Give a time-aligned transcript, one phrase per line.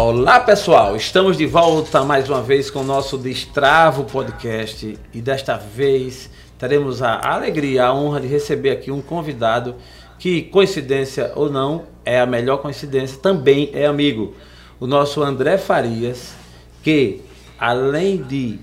[0.00, 5.56] Olá pessoal, estamos de volta mais uma vez com o nosso Destravo Podcast e desta
[5.56, 9.74] vez teremos a alegria, a honra de receber aqui um convidado
[10.16, 14.36] que, coincidência ou não, é a melhor coincidência, também é amigo.
[14.78, 16.32] O nosso André Farias,
[16.80, 17.20] que
[17.58, 18.60] além de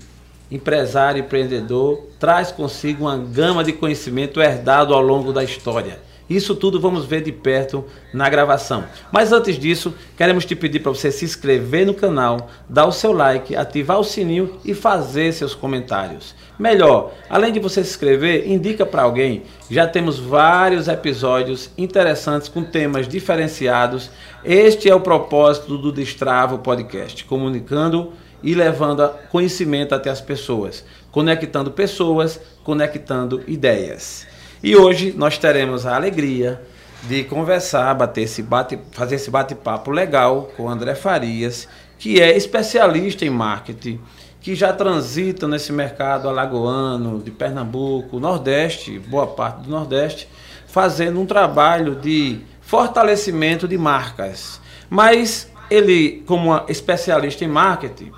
[0.50, 6.05] empresário e empreendedor, traz consigo uma gama de conhecimento herdado ao longo da história.
[6.28, 8.84] Isso tudo vamos ver de perto na gravação.
[9.12, 13.12] Mas antes disso, queremos te pedir para você se inscrever no canal, dar o seu
[13.12, 16.34] like, ativar o sininho e fazer seus comentários.
[16.58, 19.44] Melhor, além de você se inscrever, indica para alguém.
[19.70, 24.10] Já temos vários episódios interessantes com temas diferenciados.
[24.44, 31.70] Este é o propósito do Destravo Podcast, comunicando e levando conhecimento até as pessoas, conectando
[31.70, 34.26] pessoas, conectando ideias.
[34.66, 36.60] E hoje nós teremos a alegria
[37.04, 41.68] de conversar, bater esse bate, fazer esse bate-papo legal com o André Farias,
[42.00, 44.00] que é especialista em marketing,
[44.40, 50.28] que já transita nesse mercado alagoano, de Pernambuco, Nordeste, boa parte do Nordeste,
[50.66, 54.60] fazendo um trabalho de fortalecimento de marcas.
[54.90, 58.10] Mas ele, como especialista em marketing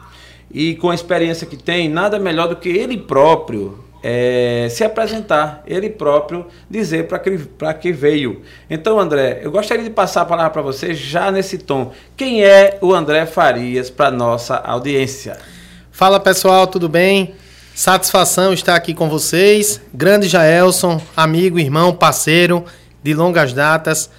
[0.51, 5.63] e com a experiência que tem, nada melhor do que ele próprio é, se apresentar,
[5.67, 7.39] ele próprio dizer para que,
[7.81, 8.43] que veio.
[8.71, 11.93] Então, André, eu gostaria de passar a palavra para você já nesse tom.
[12.17, 15.37] Quem é o André Farias para nossa audiência?
[15.91, 17.35] Fala pessoal, tudo bem?
[17.75, 19.81] Satisfação estar aqui com vocês.
[19.93, 22.65] Grande Jaelson, amigo, irmão, parceiro
[23.03, 24.11] de longas datas.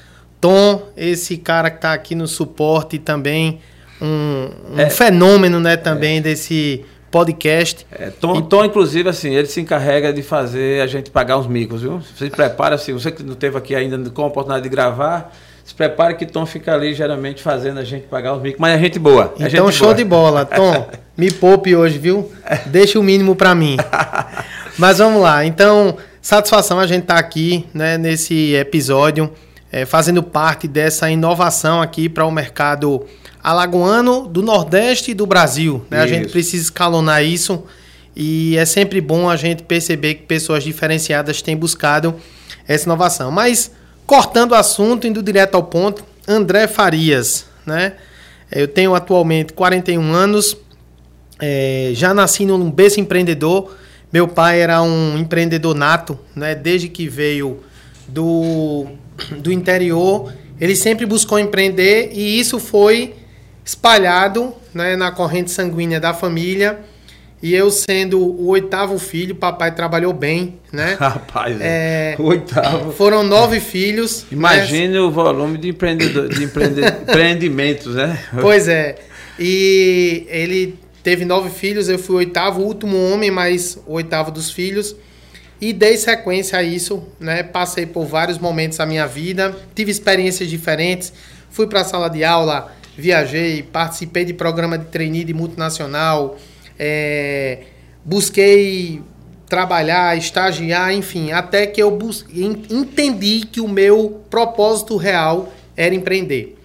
[0.42, 3.60] Tom, esse cara que está aqui no suporte também,
[4.02, 6.22] um, um é, fenômeno né, também é.
[6.22, 7.86] desse podcast.
[7.92, 8.42] É, Tom, e...
[8.44, 12.00] Tom, inclusive, assim, ele se encarrega de fazer a gente pagar uns micos, viu?
[12.00, 15.74] Você prepara, assim, você que não teve aqui ainda com a oportunidade de gravar, se
[15.74, 18.98] prepare que Tom fica ali geralmente fazendo a gente pagar os micos, mas é gente
[18.98, 19.34] boa.
[19.40, 19.96] É então, gente show boa.
[19.96, 20.46] de bola.
[20.46, 22.32] Tom, me poupe hoje, viu?
[22.66, 23.78] Deixa o mínimo para mim.
[24.78, 25.46] mas vamos lá.
[25.46, 29.32] Então, satisfação a gente estar tá aqui, né, nesse episódio,
[29.72, 33.06] é, fazendo parte dessa inovação aqui para o mercado
[33.44, 35.86] alagoano do Nordeste e do Brasil.
[35.90, 36.00] Né?
[36.00, 37.64] A gente precisa escalonar isso
[38.16, 42.16] e é sempre bom a gente perceber que pessoas diferenciadas têm buscado
[42.68, 43.32] essa inovação.
[43.32, 43.72] Mas,
[44.06, 47.46] cortando o assunto, indo direto ao ponto, André Farias.
[47.66, 47.94] Né?
[48.52, 50.58] Eu tenho atualmente 41 anos,
[51.40, 53.76] é, já nasci num berço empreendedor.
[54.12, 56.56] Meu pai era um empreendedor nato, né?
[56.56, 57.62] desde que veio
[58.08, 58.86] do,
[59.38, 60.34] do interior.
[60.60, 63.16] Ele sempre buscou empreender e isso foi
[63.70, 66.80] espalhado né, na corrente sanguínea da família.
[67.42, 70.98] E eu sendo o oitavo filho, papai trabalhou bem, né?
[71.00, 72.92] Rapaz, é, oitavo.
[72.92, 74.26] Foram nove filhos.
[74.30, 75.00] Imagine né?
[75.00, 78.20] o volume de, empreendedor, de empreende, empreendimentos, né?
[78.42, 78.96] Pois é.
[79.40, 84.32] E ele teve nove filhos, eu fui o oitavo, o último homem, mas o oitavo
[84.32, 84.96] dos filhos.
[85.62, 87.44] E dei sequência a isso, né?
[87.44, 91.14] Passei por vários momentos da minha vida, tive experiências diferentes,
[91.50, 96.38] fui para a sala de aula viajei, participei de programa de trainee de multinacional,
[96.78, 97.64] é,
[98.06, 99.02] busquei
[99.48, 101.98] trabalhar, estagiar, enfim, até que eu
[102.70, 106.56] entendi que o meu propósito real era empreender.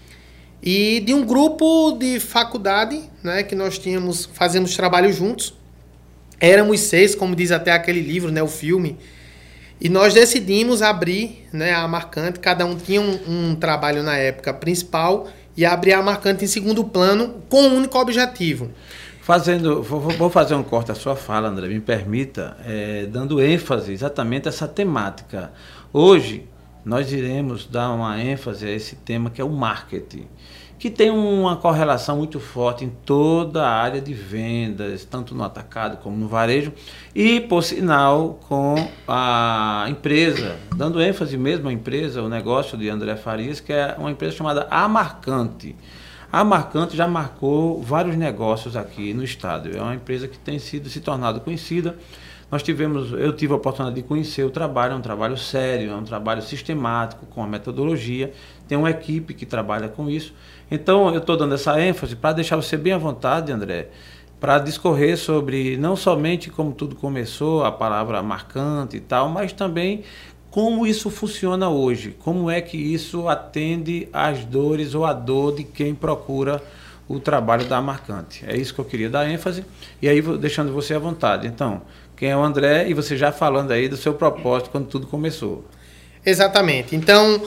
[0.62, 5.54] E de um grupo de faculdade, né, que nós tínhamos, fazemos trabalho juntos.
[6.40, 8.98] Éramos seis, como diz até aquele livro, né, o filme.
[9.80, 14.52] E nós decidimos abrir, né, a Marcante, cada um tinha um, um trabalho na época
[14.54, 18.70] principal e abrir a marcante em segundo plano com um único objetivo.
[19.20, 24.48] Fazendo, vou, fazer um corte à sua fala, André, me permita, é, dando ênfase exatamente
[24.48, 25.50] a essa temática.
[25.92, 26.46] Hoje,
[26.84, 30.26] nós iremos dar uma ênfase a esse tema que é o marketing
[30.78, 35.96] que tem uma correlação muito forte em toda a área de vendas, tanto no atacado
[35.98, 36.72] como no varejo,
[37.14, 38.74] e, por sinal, com
[39.08, 44.10] a empresa, dando ênfase mesmo à empresa, o negócio de André Farias, que é uma
[44.10, 45.74] empresa chamada Amarcante.
[46.34, 49.70] A Marcante já marcou vários negócios aqui no estado.
[49.72, 51.96] É uma empresa que tem sido se tornado conhecida.
[52.50, 55.94] Nós tivemos, eu tive a oportunidade de conhecer o trabalho, é um trabalho sério, é
[55.94, 58.32] um trabalho sistemático, com a metodologia.
[58.66, 60.34] Tem uma equipe que trabalha com isso.
[60.70, 63.88] Então, eu estou dando essa ênfase para deixar você bem à vontade, André,
[64.40, 70.02] para discorrer sobre não somente como tudo começou, a palavra marcante e tal, mas também
[70.50, 75.64] como isso funciona hoje, como é que isso atende às dores ou à dor de
[75.64, 76.62] quem procura
[77.08, 78.44] o trabalho da marcante.
[78.46, 79.64] É isso que eu queria dar ênfase
[80.00, 81.46] e aí deixando você à vontade.
[81.46, 81.82] Então,
[82.16, 85.64] quem é o André e você já falando aí do seu propósito quando tudo começou.
[86.24, 86.94] Exatamente.
[86.94, 87.42] Então,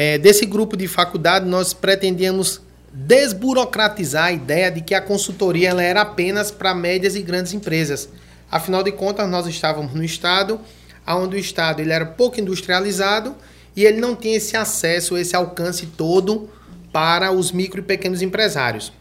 [0.00, 2.60] é, desse grupo de faculdade, nós pretendíamos
[2.92, 8.08] desburocratizar a ideia de que a consultoria ela era apenas para médias e grandes empresas.
[8.48, 10.60] Afinal de contas, nós estávamos no estado
[11.04, 13.34] onde o estado ele era pouco industrializado
[13.74, 16.48] e ele não tinha esse acesso, esse alcance todo
[16.92, 18.92] para os micro e pequenos empresários.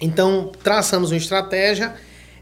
[0.00, 1.94] Então, traçamos uma estratégia.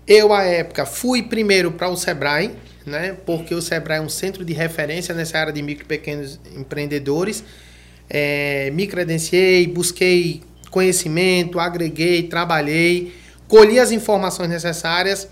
[0.06, 2.54] Eu, à época, fui primeiro para o Sebrae,
[2.86, 3.16] né?
[3.26, 7.42] Porque o Sebrae é um centro de referência nessa área de micro e pequenos empreendedores.
[8.08, 13.14] É, me credenciei, busquei conhecimento, agreguei, trabalhei,
[13.48, 15.28] colhi as informações necessárias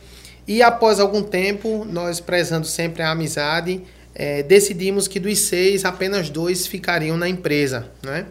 [0.47, 3.83] e após algum tempo, nós prezando sempre a amizade,
[4.15, 7.89] é, decidimos que dos seis, apenas dois ficariam na empresa.
[8.03, 8.27] Né?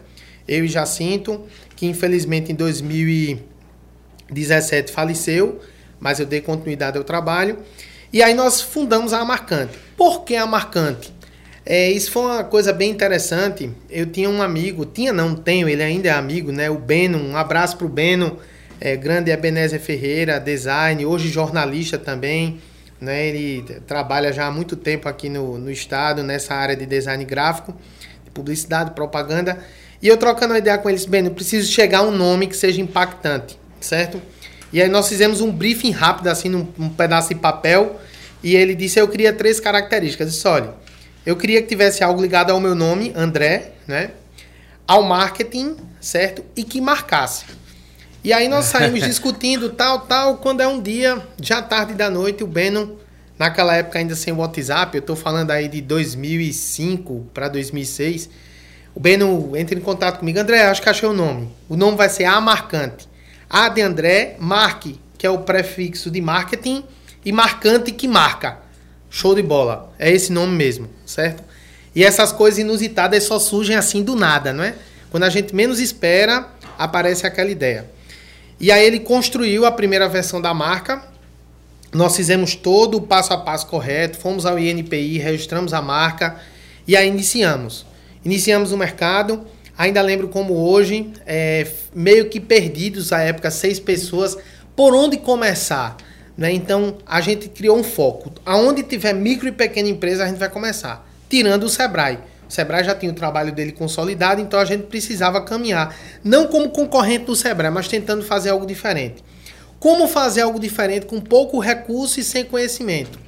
[0.46, 5.58] Eu e Jacinto, que infelizmente em 2017 faleceu,
[5.98, 7.58] mas eu dei continuidade ao trabalho.
[8.12, 9.78] E aí nós fundamos a Marcante.
[9.96, 11.10] Por que a Marcante?
[11.64, 13.70] É, isso foi uma coisa bem interessante.
[13.88, 16.68] Eu tinha um amigo, tinha não, tenho, ele ainda é amigo, né?
[16.68, 18.38] O Beno, um abraço pro Beno,
[18.80, 22.60] é, grande Ebenezer Ferreira, design, hoje jornalista também.
[23.00, 23.28] Né?
[23.28, 27.74] Ele trabalha já há muito tempo aqui no, no estado, nessa área de design gráfico,
[28.24, 29.58] de publicidade, propaganda.
[30.00, 32.80] E eu trocando uma ideia com eles, Beno, preciso chegar a um nome que seja
[32.80, 34.20] impactante, certo?
[34.72, 38.00] E aí nós fizemos um briefing rápido, assim, num, num pedaço de papel.
[38.42, 40.26] E ele disse: Eu queria três características.
[40.26, 40.81] Eu disse: Olha
[41.24, 44.10] eu queria que tivesse algo ligado ao meu nome, André, né?
[44.86, 46.44] Ao marketing, certo?
[46.56, 47.44] E que marcasse.
[48.24, 52.42] E aí nós saímos discutindo tal, tal, quando é um dia, já tarde da noite,
[52.42, 52.98] o Beno,
[53.38, 58.28] naquela época ainda sem WhatsApp, eu estou falando aí de 2005 para 2006,
[58.94, 61.48] o Beno entra em contato comigo, André, acho que achei o nome.
[61.68, 63.08] O nome vai ser A Marcante.
[63.48, 66.84] A de André, Marque, que é o prefixo de marketing,
[67.24, 68.58] e marcante que marca.
[69.14, 69.92] Show de bola.
[69.98, 71.44] É esse nome mesmo, certo?
[71.94, 74.74] E essas coisas inusitadas só surgem assim do nada, não é?
[75.10, 76.48] Quando a gente menos espera,
[76.78, 77.84] aparece aquela ideia.
[78.58, 81.02] E aí ele construiu a primeira versão da marca.
[81.92, 86.40] Nós fizemos todo o passo a passo correto, fomos ao INPI, registramos a marca
[86.88, 87.84] e aí iniciamos.
[88.24, 89.44] Iniciamos o mercado.
[89.76, 94.38] Ainda lembro como hoje, é, meio que perdidos à época, seis pessoas.
[94.74, 95.98] Por onde começar?
[96.36, 96.52] Né?
[96.52, 98.32] Então, a gente criou um foco.
[98.44, 101.06] Aonde tiver micro e pequena empresa, a gente vai começar.
[101.28, 102.18] Tirando o Sebrae.
[102.48, 105.94] O Sebrae já tinha o trabalho dele consolidado, então a gente precisava caminhar.
[106.22, 109.24] Não como concorrente do Sebrae, mas tentando fazer algo diferente.
[109.78, 113.18] Como fazer algo diferente com pouco recurso e sem conhecimento?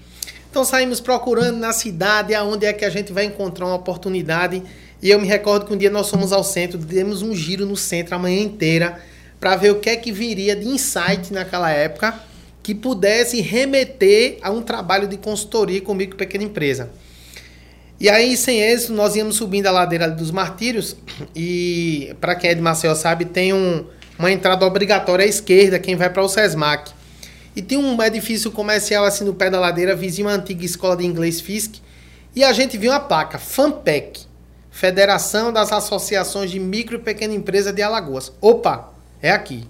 [0.51, 4.63] Então saímos procurando na cidade aonde é que a gente vai encontrar uma oportunidade.
[5.03, 7.77] E eu me recordo que um dia nós fomos ao centro, demos um giro no
[7.77, 9.01] centro a manhã inteira
[9.41, 12.15] para ver o que é que viria de insight naquela época
[12.65, 16.91] que pudesse remeter a um trabalho de consultoria com micro e pequena empresa.
[18.01, 20.97] E aí, sem êxito, nós íamos subindo a ladeira dos Martírios
[21.37, 23.85] e, para quem é de Maceió sabe, tem um,
[24.19, 26.91] uma entrada obrigatória à esquerda, quem vai para o SESMAC.
[27.55, 31.05] E tem um edifício comercial assim no pé da ladeira, vizinho à antiga escola de
[31.05, 31.83] inglês FISC,
[32.35, 34.23] e a gente viu a placa FAMPEC,
[34.71, 38.33] Federação das Associações de Micro e Pequena Empresa de Alagoas.
[38.41, 38.91] Opa,
[39.21, 39.69] é aqui.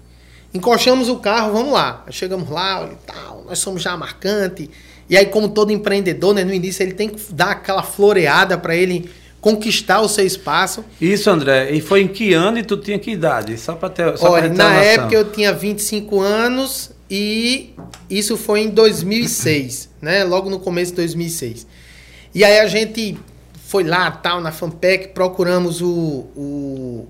[0.55, 2.05] Encoxamos o carro, vamos lá.
[2.09, 4.69] Chegamos lá e tal, nós somos já marcante.
[5.09, 8.73] E aí, como todo empreendedor, né, no início ele tem que dar aquela floreada para
[8.73, 9.09] ele
[9.41, 10.85] conquistar o seu espaço.
[10.99, 11.71] Isso, André.
[11.71, 13.57] E foi em que ano e tu tinha que idade?
[13.57, 17.73] Só para ter, só Olha, ter na época eu tinha 25 anos e
[18.09, 20.23] isso foi em 2006, né?
[20.23, 21.67] Logo no começo de 2006.
[22.33, 23.19] E aí a gente
[23.67, 27.07] foi lá, tal, na Fanpec, procuramos o, o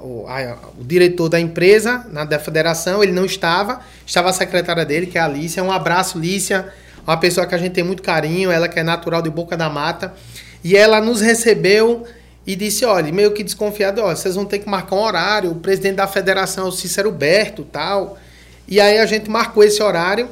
[0.00, 4.84] o, a, o, diretor da empresa, na, da federação, ele não estava, estava a secretária
[4.84, 5.62] dele, que é a Alicia.
[5.62, 6.72] Um abraço, Lícia,
[7.06, 9.68] uma pessoa que a gente tem muito carinho, ela que é natural de Boca da
[9.68, 10.14] Mata.
[10.62, 12.06] E ela nos recebeu
[12.46, 15.50] e disse: olha, meio que desconfiado, ó, vocês vão ter que marcar um horário.
[15.50, 18.18] O presidente da federação é o Cícero Berto tal.
[18.66, 20.28] E aí a gente marcou esse horário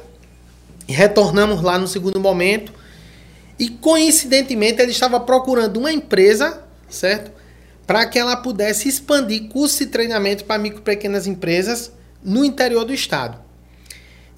[0.89, 2.73] e retornamos lá no segundo momento.
[3.59, 7.36] E coincidentemente ele estava procurando uma empresa, certo?
[7.87, 12.85] Para que ela pudesse expandir cursos e treinamento para micro e pequenas empresas no interior
[12.85, 13.39] do estado.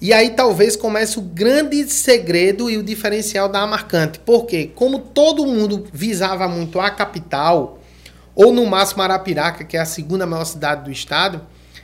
[0.01, 4.19] E aí talvez comece o grande segredo e o diferencial da Marcante.
[4.19, 7.79] Porque como todo mundo visava muito a capital,
[8.33, 11.41] ou no máximo Arapiraca, que é a segunda maior cidade do estado,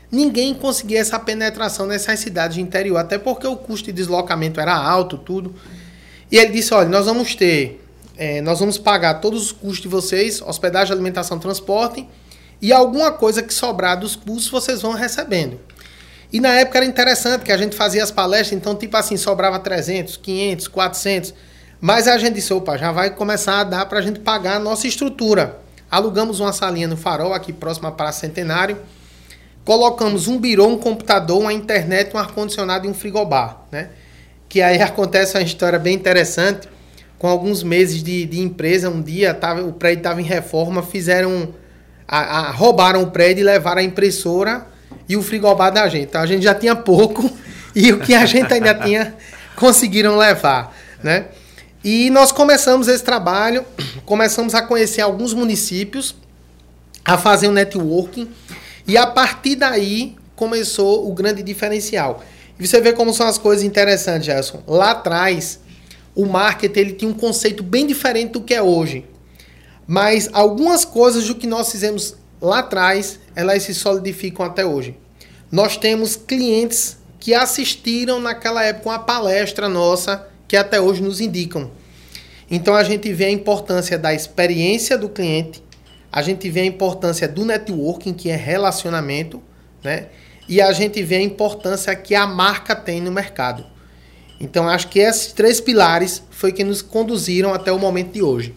[0.09, 4.73] ninguém conseguia essa penetração nessas cidades de interior, até porque o custo de deslocamento era
[4.73, 5.53] alto, tudo.
[6.31, 7.84] E ele disse: olha, nós vamos ter
[8.17, 12.07] é, nós vamos pagar todos os custos de vocês, hospedagem, alimentação, transporte,
[12.61, 15.59] e alguma coisa que sobrar dos custos vocês vão recebendo.
[16.31, 19.59] E na época era interessante que a gente fazia as palestras, então tipo assim, sobrava
[19.59, 21.33] 300, 500, 400,
[21.79, 24.59] mas a gente disse, opa, já vai começar a dar para a gente pagar a
[24.59, 25.59] nossa estrutura.
[25.91, 28.77] Alugamos uma salinha no Farol, aqui próximo à Praça Centenário,
[29.63, 33.89] colocamos um birô, um computador, uma internet, um ar-condicionado e um frigobar, né?
[34.47, 36.67] Que aí acontece uma história bem interessante.
[37.17, 41.53] Com alguns meses de, de empresa, um dia tava, o prédio estava em reforma, fizeram.
[42.07, 44.67] A, a, roubaram o prédio e levaram a impressora
[45.09, 46.09] e o frigobar da gente.
[46.09, 47.31] Então a gente já tinha pouco
[47.75, 49.15] e o que a gente ainda tinha
[49.55, 51.25] conseguiram levar, né?
[51.83, 53.65] E nós começamos esse trabalho,
[54.05, 56.15] começamos a conhecer alguns municípios,
[57.03, 58.29] a fazer um networking
[58.87, 62.23] e a partir daí começou o grande diferencial.
[62.59, 64.63] E você vê como são as coisas interessantes, Gerson.
[64.67, 65.59] Lá atrás,
[66.15, 69.05] o marketing ele tinha um conceito bem diferente do que é hoje.
[69.85, 74.97] Mas algumas coisas do que nós fizemos lá atrás, elas se solidificam até hoje.
[75.51, 81.69] Nós temos clientes que assistiram naquela época uma palestra nossa que até hoje nos indicam.
[82.49, 85.63] Então a gente vê a importância da experiência do cliente,
[86.11, 89.41] a gente vê a importância do networking, que é relacionamento,
[89.83, 90.07] né?
[90.47, 93.65] E a gente vê a importância que a marca tem no mercado.
[94.39, 98.53] Então, acho que esses três pilares foi que nos conduziram até o momento de hoje.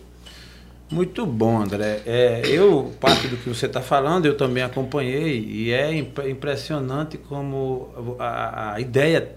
[0.90, 2.00] Muito bom, André.
[2.06, 8.16] É, eu, parte do que você está falando, eu também acompanhei e é impressionante como
[8.18, 9.36] a, a, ideia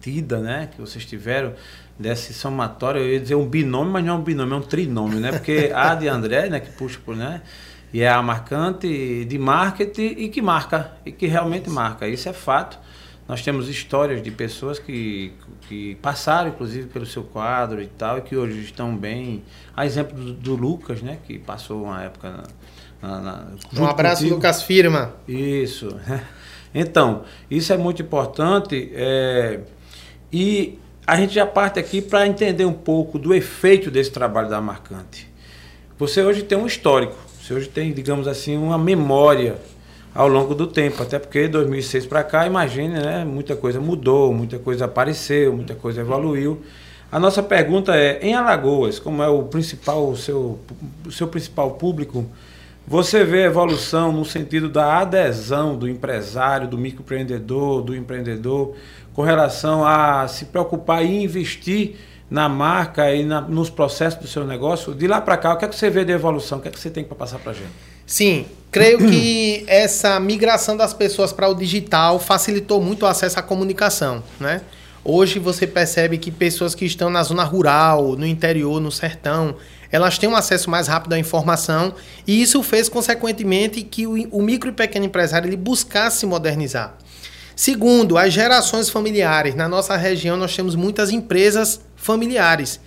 [0.00, 1.54] tida, né, que vocês tiveram
[1.96, 5.20] desse somatório, eu ia dizer um binômio, mas não é um binômio, é um trinômio,
[5.20, 5.30] né?
[5.30, 7.42] Porque a de André, né, que puxa por, né?
[7.92, 12.06] E é a marcante de marketing e que marca, e que realmente marca.
[12.06, 12.78] Isso é fato.
[13.28, 15.34] Nós temos histórias de pessoas que,
[15.68, 19.44] que passaram, inclusive, pelo seu quadro e tal, e que hoje estão bem.
[19.76, 21.18] A exemplo do, do Lucas, né?
[21.26, 22.42] Que passou uma época
[23.02, 24.36] na, na, um abraço, contigo.
[24.36, 25.14] Lucas Firma.
[25.28, 25.88] Isso.
[26.74, 28.92] Então, isso é muito importante.
[28.94, 29.60] É,
[30.30, 34.60] e a gente já parte aqui para entender um pouco do efeito desse trabalho da
[34.60, 35.26] Marcante.
[35.98, 39.56] Você hoje tem um histórico, você hoje tem, digamos assim, uma memória
[40.18, 44.58] ao longo do tempo, até porque 2006 para cá, imagine, né, muita coisa mudou, muita
[44.58, 46.60] coisa apareceu, muita coisa evoluiu.
[47.10, 50.58] A nossa pergunta é, em Alagoas, como é o principal, o seu,
[51.06, 52.28] o seu principal público,
[52.84, 58.74] você vê evolução no sentido da adesão do empresário, do microempreendedor, do empreendedor,
[59.14, 61.94] com relação a se preocupar e investir
[62.28, 64.96] na marca e na, nos processos do seu negócio.
[64.96, 66.58] De lá para cá, o que é que você vê de evolução?
[66.58, 67.70] O que é que você tem para passar para a gente?
[68.04, 73.42] Sim, creio que essa migração das pessoas para o digital facilitou muito o acesso à
[73.42, 74.62] comunicação, né?
[75.04, 79.56] Hoje você percebe que pessoas que estão na zona rural, no interior, no sertão,
[79.90, 81.94] elas têm um acesso mais rápido à informação
[82.26, 86.98] e isso fez, consequentemente, que o, micro e pequeno empresário ele buscasse se modernizar.
[87.56, 89.54] Segundo, as gerações familiares.
[89.54, 92.78] Na nossa região, nós temos muitas empresas familiares.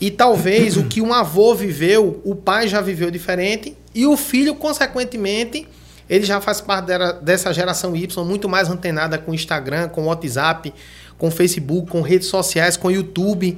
[0.00, 4.54] E talvez o que um avô viveu, o pai já viveu diferente e o filho,
[4.54, 5.66] consequentemente,
[6.06, 6.88] ele já faz parte
[7.22, 10.74] dessa geração Y, muito mais antenada com Instagram, com WhatsApp,
[11.16, 13.56] com Facebook, com redes sociais, com YouTube.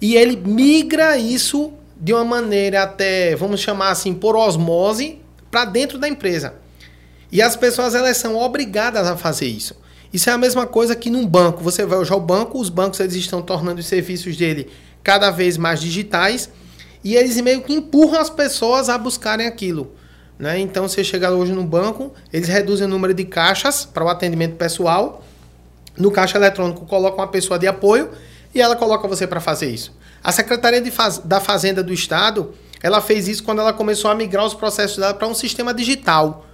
[0.00, 5.98] E ele migra isso de uma maneira até, vamos chamar assim, por osmose, para dentro
[5.98, 6.54] da empresa.
[7.30, 9.76] E as pessoas elas são obrigadas a fazer isso.
[10.10, 11.62] Isso é a mesma coisa que num banco.
[11.62, 14.70] Você vai usar o banco, os bancos eles estão tornando os serviços dele
[15.02, 16.48] cada vez mais digitais
[17.04, 19.92] e eles meio que empurram as pessoas a buscarem aquilo.
[20.38, 20.58] Né?
[20.58, 24.56] Então, você chega hoje no banco, eles reduzem o número de caixas para o atendimento
[24.56, 25.22] pessoal.
[25.96, 28.10] No caixa eletrônico, coloca uma pessoa de apoio
[28.54, 29.92] e ela coloca você para fazer isso.
[30.22, 31.18] A Secretaria Faz...
[31.18, 35.14] da Fazenda do Estado ela fez isso quando ela começou a migrar os processos dela
[35.14, 36.44] para um sistema digital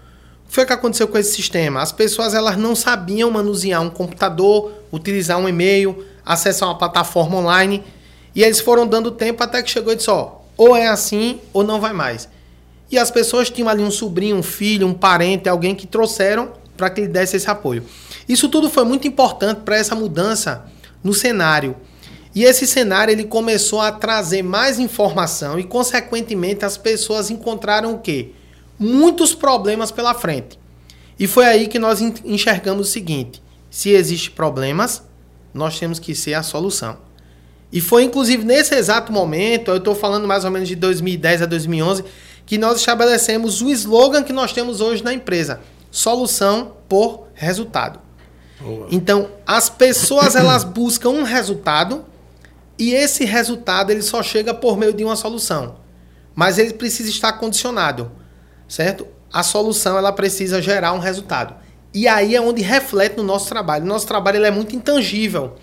[0.51, 1.81] foi o que aconteceu com esse sistema?
[1.81, 7.85] As pessoas elas não sabiam manusear um computador, utilizar um e-mail, acessar uma plataforma online.
[8.35, 11.65] E eles foram dando tempo até que chegou e disse: ó, ou é assim ou
[11.65, 12.29] não vai mais.
[12.91, 16.91] E as pessoas tinham ali um sobrinho, um filho, um parente, alguém que trouxeram para
[16.91, 17.83] que lhe desse esse apoio.
[18.29, 20.67] Isso tudo foi muito importante para essa mudança
[21.03, 21.75] no cenário.
[22.35, 27.99] E esse cenário ele começou a trazer mais informação e, consequentemente, as pessoas encontraram o
[27.99, 28.33] quê?
[28.81, 30.59] muitos problemas pela frente.
[31.19, 35.03] E foi aí que nós enxergamos o seguinte: se existem problemas,
[35.53, 36.97] nós temos que ser a solução.
[37.73, 41.47] E foi inclusive nesse exato momento, eu estou falando mais ou menos de 2010 a
[41.47, 42.05] 2011,
[42.45, 45.61] que nós estabelecemos o slogan que nós temos hoje na empresa:
[45.91, 48.01] solução por resultado.
[48.61, 48.89] Boa.
[48.91, 52.05] Então, as pessoas elas buscam um resultado
[52.79, 55.77] e esse resultado ele só chega por meio de uma solução.
[56.35, 58.11] Mas ele precisa estar condicionado
[58.71, 59.07] certo?
[59.33, 61.55] A solução ela precisa gerar um resultado.
[61.93, 63.85] E aí é onde reflete no nosso trabalho.
[63.85, 65.57] O nosso trabalho ele é muito intangível.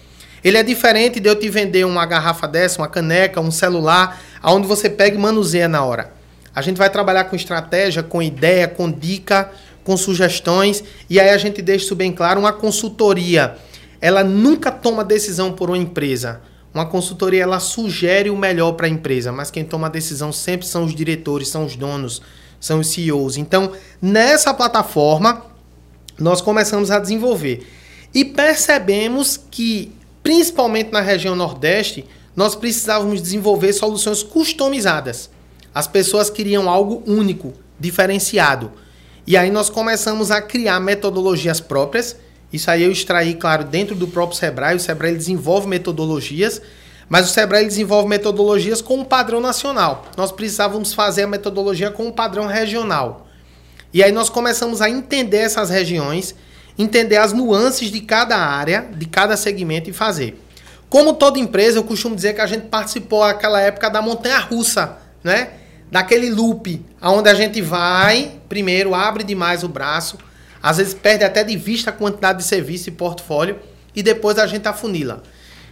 [0.44, 4.68] Ele é diferente de eu te vender uma garrafa dessa, uma caneca, um celular, aonde
[4.68, 6.12] você pega e manuseia na hora.
[6.54, 9.52] A gente vai trabalhar com estratégia, com ideia, com dica,
[9.84, 13.56] com sugestões, e aí a gente deixa isso bem claro, uma consultoria,
[14.02, 16.42] ela nunca toma decisão por uma empresa.
[16.74, 20.68] Uma consultoria ela sugere o melhor para a empresa, mas quem toma a decisão sempre
[20.68, 22.22] são os diretores, são os donos,
[22.60, 23.38] são os CEOs.
[23.38, 25.46] Então, nessa plataforma,
[26.20, 27.66] nós começamos a desenvolver
[28.14, 29.92] e percebemos que,
[30.28, 32.06] principalmente na região Nordeste,
[32.36, 35.30] nós precisávamos desenvolver soluções customizadas.
[35.74, 38.74] As pessoas queriam algo único, diferenciado.
[39.26, 42.18] E aí nós começamos a criar metodologias próprias.
[42.52, 44.76] Isso aí eu extraí, claro, dentro do próprio Sebrae.
[44.76, 46.62] O Sebrae desenvolve metodologias,
[47.08, 50.08] mas o Sebrae desenvolve metodologias com um padrão nacional.
[50.18, 53.30] Nós precisávamos fazer a metodologia com um padrão regional.
[53.94, 56.36] E aí nós começamos a entender essas regiões,
[56.78, 60.42] entender as nuances de cada área, de cada segmento e fazer.
[60.90, 64.98] Como toda empresa, eu costumo dizer que a gente participou naquela época da montanha russa,
[65.24, 65.50] né?
[65.92, 70.18] Daquele loop, aonde a gente vai, primeiro abre demais o braço,
[70.62, 73.60] às vezes perde até de vista a quantidade de serviço e portfólio
[73.96, 75.24] e depois a gente afunila.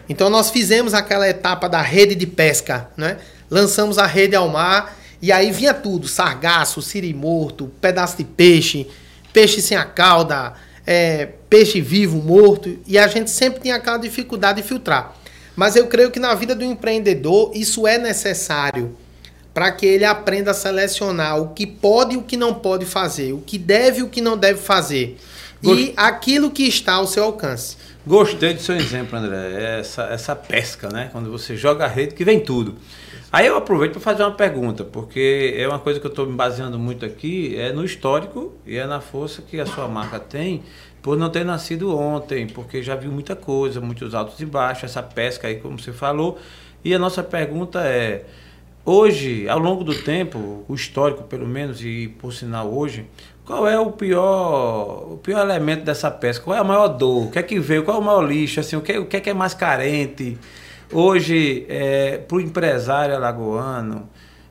[0.07, 3.17] Então nós fizemos aquela etapa da rede de pesca, né?
[3.49, 8.87] Lançamos a rede ao mar e aí vinha tudo, sargaço, siri morto, pedaço de peixe,
[9.33, 10.53] peixe sem a cauda,
[10.85, 15.15] é, peixe vivo, morto, e a gente sempre tinha aquela dificuldade de filtrar.
[15.55, 18.95] Mas eu creio que na vida do empreendedor isso é necessário
[19.53, 23.31] para que ele aprenda a selecionar o que pode e o que não pode fazer,
[23.31, 25.17] o que deve e o que não deve fazer.
[25.63, 25.81] Gost...
[25.81, 27.77] E aquilo que está ao seu alcance.
[28.07, 29.79] Gostei do seu exemplo, André.
[29.79, 31.09] Essa, essa pesca, né?
[31.11, 32.75] Quando você joga a rede, que vem tudo.
[33.31, 36.33] Aí eu aproveito para fazer uma pergunta, porque é uma coisa que eu estou me
[36.33, 40.63] baseando muito aqui, é no histórico e é na força que a sua marca tem
[41.01, 45.03] por não ter nascido ontem, porque já viu muita coisa, muitos altos e baixos, essa
[45.03, 46.37] pesca aí, como você falou.
[46.83, 48.25] E a nossa pergunta é,
[48.85, 53.05] hoje, ao longo do tempo, o histórico pelo menos, e por sinal hoje,
[53.45, 56.43] qual é o pior, o pior elemento dessa pesca?
[56.43, 57.27] Qual é a maior dor?
[57.27, 57.83] O que é que veio?
[57.83, 58.59] Qual é o maior lixo?
[58.59, 60.37] Assim, o, que, o que é que é mais carente?
[60.91, 64.09] Hoje, é, para o empresário alagoano,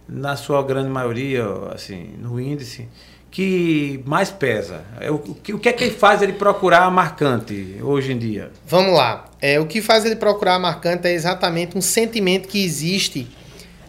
[0.08, 2.88] na sua grande maioria, assim, no índice,
[3.32, 4.82] que mais pesa?
[5.00, 8.52] É, o, o, o que é que faz ele procurar a marcante hoje em dia?
[8.64, 9.24] Vamos lá.
[9.40, 13.26] É, o que faz ele procurar a marcante é exatamente um sentimento que existe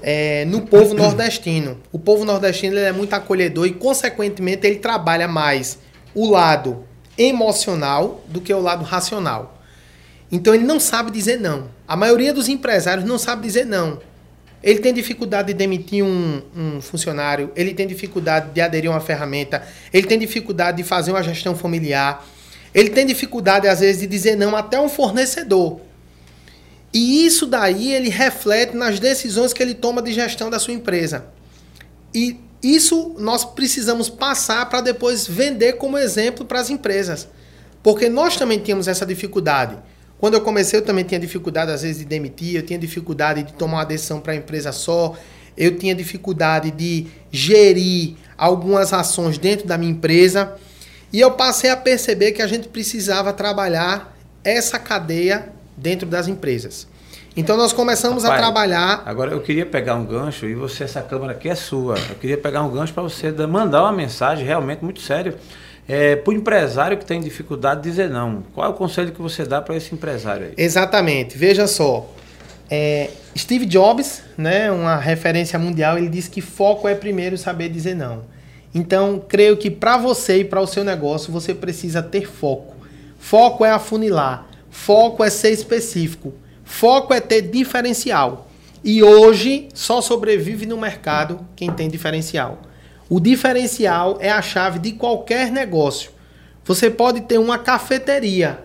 [0.07, 1.79] é, no povo nordestino.
[1.91, 5.79] O povo nordestino é muito acolhedor e, consequentemente, ele trabalha mais
[6.13, 6.85] o lado
[7.17, 9.59] emocional do que o lado racional.
[10.31, 11.69] Então ele não sabe dizer não.
[11.87, 13.99] A maioria dos empresários não sabe dizer não.
[14.61, 18.99] Ele tem dificuldade de demitir um, um, funcionário, ele tem dificuldade de aderir a uma
[18.99, 22.25] ferramenta, ele tem dificuldade de fazer uma gestão familiar,
[22.73, 25.79] ele tem dificuldade, às vezes, de dizer não até um fornecedor.
[26.95, 31.25] E isso daí ele reflete nas decisões que ele toma de gestão da sua empresa.
[32.13, 37.27] E isso nós precisamos passar para depois vender como exemplo para as empresas.
[37.83, 39.77] Porque nós também temos essa dificuldade.
[40.17, 43.51] Quando eu comecei, eu também tinha dificuldade, às vezes, de demitir, eu tinha dificuldade de
[43.51, 45.17] tomar uma decisão para a empresa só,
[45.57, 50.55] eu tinha dificuldade de gerir algumas ações dentro da minha empresa.
[51.11, 56.87] E eu passei a perceber que a gente precisava trabalhar essa cadeia dentro das empresas.
[57.37, 59.03] Então nós começamos Rapaz, a trabalhar.
[59.05, 61.95] Agora eu queria pegar um gancho e você, essa câmera aqui é sua.
[62.09, 65.35] Eu queria pegar um gancho para você mandar uma mensagem realmente muito séria
[65.87, 69.21] é, para o empresário que tem dificuldade de dizer não, qual é o conselho que
[69.21, 70.53] você dá para esse empresário aí?
[70.57, 71.37] Exatamente.
[71.37, 72.09] Veja só.
[72.69, 77.95] É, Steve Jobs, né, uma referência mundial, ele disse que foco é primeiro saber dizer
[77.95, 78.23] não.
[78.73, 82.75] Então, creio que para você e para o seu negócio, você precisa ter foco.
[83.19, 84.44] Foco é afunilar.
[84.75, 86.31] Foco é ser específico.
[86.63, 88.47] Foco é ter diferencial.
[88.83, 92.59] E hoje só sobrevive no mercado quem tem diferencial.
[93.09, 96.11] O diferencial é a chave de qualquer negócio.
[96.65, 98.63] Você pode ter uma cafeteria,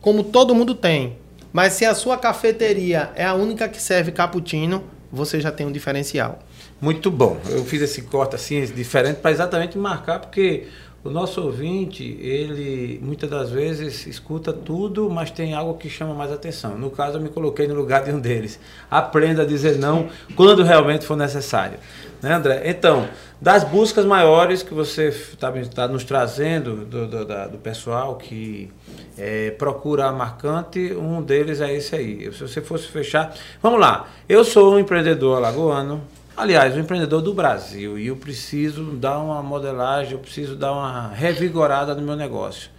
[0.00, 1.16] como todo mundo tem,
[1.52, 5.70] mas se a sua cafeteria é a única que serve cappuccino, você já tem um
[5.70, 6.40] diferencial.
[6.80, 7.36] Muito bom.
[7.48, 10.66] Eu fiz esse corte assim, diferente, para exatamente marcar, porque
[11.04, 16.30] o nosso ouvinte, ele muitas das vezes escuta tudo, mas tem algo que chama mais
[16.30, 16.78] atenção.
[16.78, 18.60] No caso, eu me coloquei no lugar de um deles.
[18.88, 21.78] Aprenda a dizer não quando realmente for necessário.
[22.22, 22.62] Né, André?
[22.66, 23.08] Então,
[23.40, 28.70] das buscas maiores que você está tá nos trazendo do, do, da, do pessoal que
[29.18, 32.32] é, procura a marcante, um deles é esse aí.
[32.32, 33.34] Se você fosse fechar.
[33.60, 34.08] Vamos lá.
[34.28, 36.00] Eu sou um empreendedor alagoano
[36.36, 41.08] Aliás, o empreendedor do Brasil e eu preciso dar uma modelagem, eu preciso dar uma
[41.08, 42.70] revigorada no meu negócio.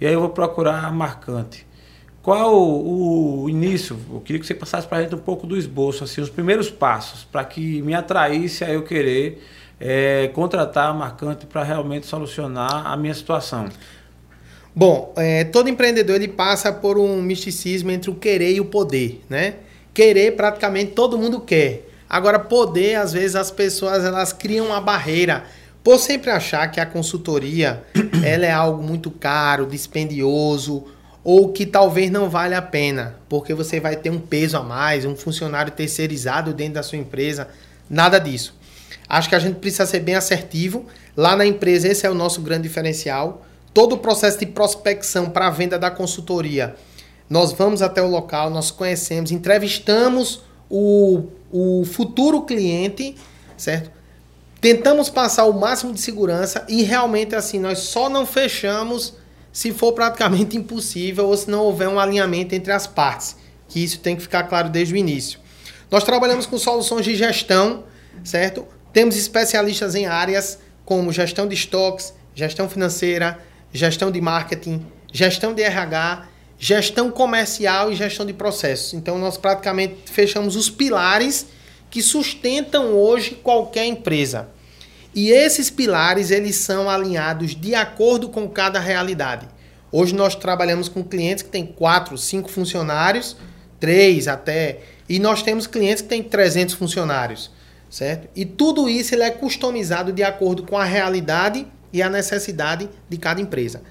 [0.00, 1.66] E aí eu vou procurar a marcante.
[2.22, 3.98] Qual o, o início?
[4.10, 6.70] Eu queria que você passasse para a gente um pouco do esboço, assim, os primeiros
[6.70, 9.42] passos, para que me atraísse a eu querer
[9.78, 13.68] é, contratar a Marcante para realmente solucionar a minha situação?
[14.74, 19.22] Bom, é, todo empreendedor ele passa por um misticismo entre o querer e o poder,
[19.28, 19.56] né?
[19.92, 21.83] Querer praticamente todo mundo quer.
[22.08, 25.44] Agora poder, às vezes as pessoas elas criam uma barreira
[25.82, 27.82] por sempre achar que a consultoria
[28.24, 30.84] ela é algo muito caro, dispendioso
[31.22, 35.06] ou que talvez não vale a pena, porque você vai ter um peso a mais,
[35.06, 37.48] um funcionário terceirizado dentro da sua empresa,
[37.88, 38.54] nada disso.
[39.08, 40.86] Acho que a gente precisa ser bem assertivo.
[41.16, 43.42] Lá na empresa esse é o nosso grande diferencial
[43.74, 46.76] todo o processo de prospecção para a venda da consultoria,
[47.28, 50.42] nós vamos até o local, nós conhecemos, entrevistamos
[50.76, 53.14] o, o futuro cliente,
[53.56, 53.92] certo?
[54.60, 59.14] Tentamos passar o máximo de segurança e realmente assim, nós só não fechamos
[59.52, 63.36] se for praticamente impossível ou se não houver um alinhamento entre as partes,
[63.68, 65.38] que isso tem que ficar claro desde o início.
[65.88, 67.84] Nós trabalhamos com soluções de gestão,
[68.24, 68.66] certo?
[68.92, 73.38] Temos especialistas em áreas como gestão de estoques, gestão financeira,
[73.72, 76.26] gestão de marketing, gestão de RH,
[76.58, 78.94] gestão comercial e gestão de processos.
[78.94, 81.46] Então nós praticamente fechamos os pilares
[81.90, 84.48] que sustentam hoje qualquer empresa.
[85.14, 89.46] E esses pilares eles são alinhados de acordo com cada realidade.
[89.92, 93.36] Hoje nós trabalhamos com clientes que têm quatro, cinco funcionários,
[93.78, 97.50] três até, e nós temos clientes que têm 300 funcionários,
[97.88, 98.28] certo?
[98.34, 103.16] E tudo isso ele é customizado de acordo com a realidade e a necessidade de
[103.18, 103.82] cada empresa.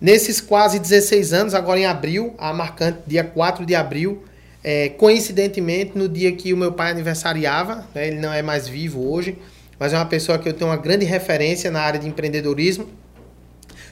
[0.00, 4.22] Nesses quase 16 anos, agora em abril, a marcante, dia 4 de abril,
[4.62, 9.10] é, coincidentemente, no dia que o meu pai aniversariava, né, ele não é mais vivo
[9.10, 9.38] hoje,
[9.78, 12.88] mas é uma pessoa que eu tenho uma grande referência na área de empreendedorismo.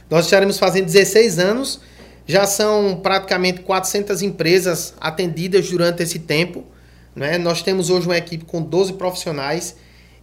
[0.09, 1.81] Nós estaremos fazendo 16 anos,
[2.27, 6.65] já são praticamente 400 empresas atendidas durante esse tempo.
[7.15, 7.37] Né?
[7.39, 9.77] Nós temos hoje uma equipe com 12 profissionais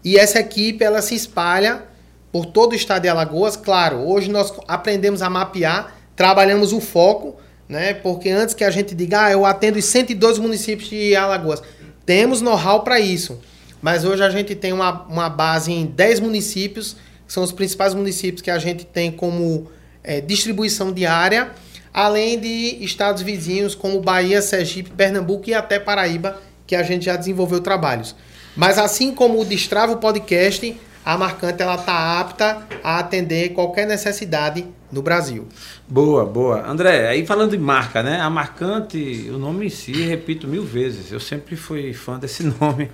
[0.03, 1.83] e essa equipe ela se espalha
[2.31, 3.55] por todo o estado de Alagoas.
[3.55, 7.35] Claro, hoje nós aprendemos a mapear, trabalhamos o foco,
[7.67, 7.93] né?
[7.93, 11.61] Porque antes que a gente diga, ah, eu atendo os 102 municípios de Alagoas,
[12.05, 13.39] temos know-how para isso.
[13.81, 17.93] Mas hoje a gente tem uma, uma base em 10 municípios, que são os principais
[17.93, 19.69] municípios que a gente tem como
[20.03, 21.51] é, distribuição diária,
[21.93, 26.37] além de estados vizinhos como Bahia, Sergipe, Pernambuco e até Paraíba,
[26.67, 28.15] que a gente já desenvolveu trabalhos.
[28.55, 34.65] Mas assim como o Destravo Podcast, a Marcante ela está apta a atender qualquer necessidade
[34.91, 35.47] no Brasil.
[35.87, 36.67] Boa, boa.
[36.67, 38.19] André, aí falando de marca, né?
[38.19, 42.89] A Marcante, o nome em si, repito mil vezes, eu sempre fui fã desse nome,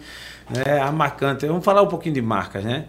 [0.49, 0.79] né?
[0.79, 1.45] A Marcante.
[1.45, 2.85] Vamos falar um pouquinho de marcas, né?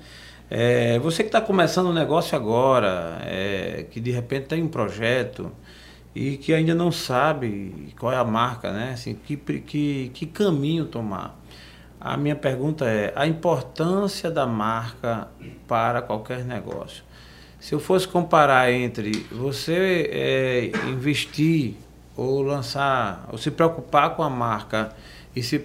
[0.49, 5.51] É, você que está começando um negócio agora, é, que de repente tem um projeto
[6.15, 8.93] e que ainda não sabe qual é a marca, né?
[8.95, 11.39] Assim, que, que, que caminho tomar.
[12.01, 15.29] A minha pergunta é: a importância da marca
[15.67, 17.03] para qualquer negócio.
[17.59, 21.75] Se eu fosse comparar entre você é, investir
[22.17, 24.93] ou lançar, ou se preocupar com a marca
[25.35, 25.63] e se,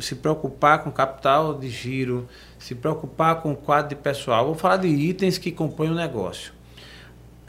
[0.00, 4.78] se preocupar com capital de giro, se preocupar com o quadro de pessoal, vou falar
[4.78, 6.52] de itens que compõem o negócio.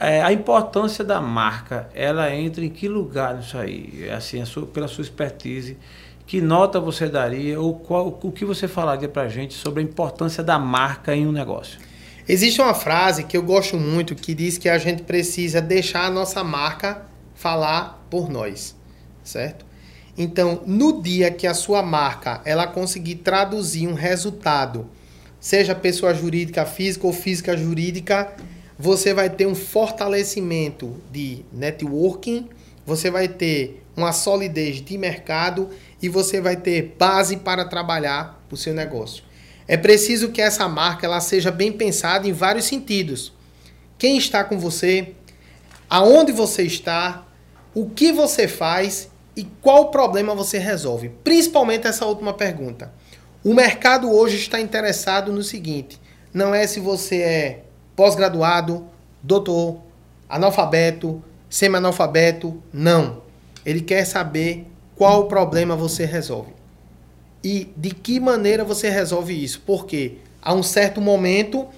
[0.00, 4.08] É, a importância da marca, ela entra em que lugar nisso aí?
[4.10, 5.76] Assim, sua, pela sua expertise
[6.28, 9.82] que nota você daria ou qual, o que você falaria para a gente sobre a
[9.82, 11.80] importância da marca em um negócio?
[12.28, 16.10] Existe uma frase que eu gosto muito que diz que a gente precisa deixar a
[16.10, 18.76] nossa marca falar por nós,
[19.24, 19.64] certo?
[20.18, 24.86] Então, no dia que a sua marca ela conseguir traduzir um resultado,
[25.40, 28.34] seja pessoa jurídica física ou física jurídica,
[28.78, 32.50] você vai ter um fortalecimento de networking,
[32.84, 38.56] você vai ter uma solidez de mercado e você vai ter base para trabalhar o
[38.56, 39.24] seu negócio.
[39.66, 43.32] É preciso que essa marca ela seja bem pensada em vários sentidos.
[43.98, 45.14] Quem está com você,
[45.90, 47.26] aonde você está,
[47.74, 51.10] o que você faz e qual problema você resolve.
[51.22, 52.92] Principalmente essa última pergunta.
[53.44, 56.00] O mercado hoje está interessado no seguinte:
[56.32, 58.86] não é se você é pós-graduado,
[59.22, 59.80] doutor,
[60.28, 63.22] analfabeto, semi-analfabeto, não.
[63.64, 64.66] Ele quer saber
[64.98, 66.52] qual problema você resolve.
[67.42, 69.62] E de que maneira você resolve isso?
[69.64, 71.68] Porque a um certo momento,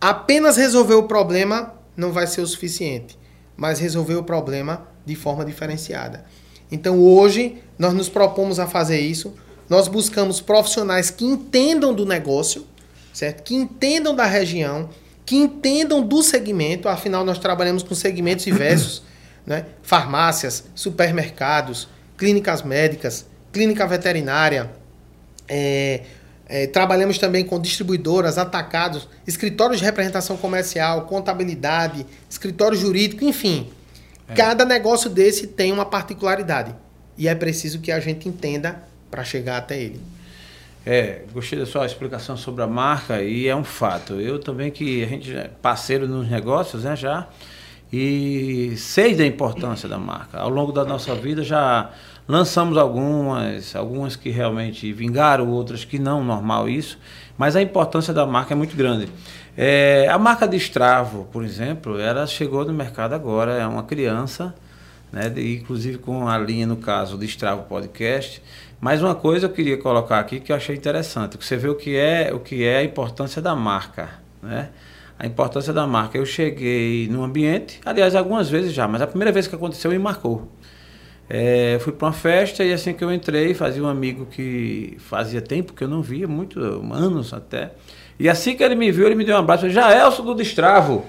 [0.00, 3.18] apenas resolver o problema não vai ser o suficiente,
[3.56, 6.24] mas resolver o problema de forma diferenciada.
[6.70, 9.34] Então hoje nós nos propomos a fazer isso.
[9.68, 12.66] Nós buscamos profissionais que entendam do negócio,
[13.12, 13.42] certo?
[13.42, 14.88] Que entendam da região,
[15.26, 16.88] que entendam do segmento.
[16.88, 19.02] Afinal, nós trabalhamos com segmentos diversos,
[19.46, 19.66] né?
[19.82, 21.88] Farmácias, supermercados,
[22.20, 24.70] clínicas médicas, clínica veterinária,
[25.48, 26.02] é,
[26.52, 33.68] É, trabalhamos também com distribuidoras, atacados, escritórios de representação comercial, contabilidade, escritório jurídico, enfim.
[34.28, 34.34] É.
[34.34, 36.74] Cada negócio desse tem uma particularidade.
[37.16, 40.00] E é preciso que a gente entenda para chegar até ele.
[40.84, 44.14] É, gostei da sua explicação sobre a marca e é um fato.
[44.20, 47.28] Eu também que a gente é parceiro nos negócios, né, já,
[47.92, 50.36] e sei da importância da marca.
[50.38, 51.92] Ao longo da nossa vida já
[52.30, 56.98] lançamos algumas, algumas que realmente vingaram, outras que não, normal isso,
[57.36, 59.08] mas a importância da marca é muito grande.
[59.56, 64.54] É, a marca de Stravo, por exemplo, ela chegou no mercado agora, é uma criança,
[65.12, 68.40] né, de, inclusive com a linha, no caso, de Stravo Podcast.
[68.80, 71.74] Mas uma coisa eu queria colocar aqui que eu achei interessante, que você vê o
[71.74, 74.08] que é, o que é a importância da marca,
[74.42, 74.70] né?
[75.18, 76.16] A importância da marca.
[76.16, 79.98] Eu cheguei num ambiente, aliás, algumas vezes já, mas a primeira vez que aconteceu me
[79.98, 80.50] marcou.
[81.32, 85.40] É, fui para uma festa e assim que eu entrei, fazia um amigo que fazia
[85.40, 87.70] tempo que eu não via, muito anos até.
[88.18, 89.70] E assim que ele me viu, ele me deu um abraço.
[89.70, 91.06] Já Elcio do Destravo.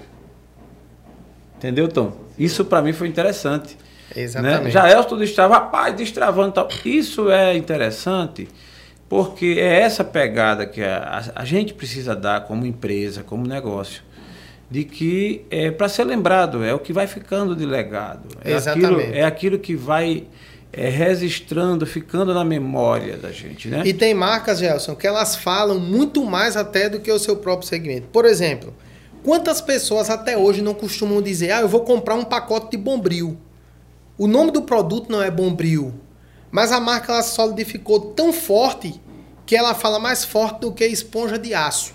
[1.58, 2.16] Entendeu, Tom?
[2.38, 3.76] Isso para mim foi interessante.
[4.14, 4.22] Né?
[4.22, 4.62] Exatamente.
[4.62, 4.70] Né?
[4.70, 6.68] Já Elcio do Destravo, rapaz, destravando tal.
[6.84, 8.48] Isso é interessante
[9.08, 14.04] porque é essa pegada que a, a, a gente precisa dar como empresa, como negócio
[14.72, 18.26] de que é para ser lembrado, é o que vai ficando de legado.
[18.42, 18.86] É Exatamente.
[18.86, 20.24] Aquilo, é aquilo que vai
[20.72, 23.82] é, registrando, ficando na memória da gente, né?
[23.84, 27.68] E tem marcas, Gelson, que elas falam muito mais até do que o seu próprio
[27.68, 28.08] segmento.
[28.08, 28.72] Por exemplo,
[29.22, 33.36] quantas pessoas até hoje não costumam dizer, ah, eu vou comprar um pacote de Bombril.
[34.16, 35.92] O nome do produto não é Bombril,
[36.50, 38.98] mas a marca ela solidificou tão forte
[39.44, 41.92] que ela fala mais forte do que esponja de aço.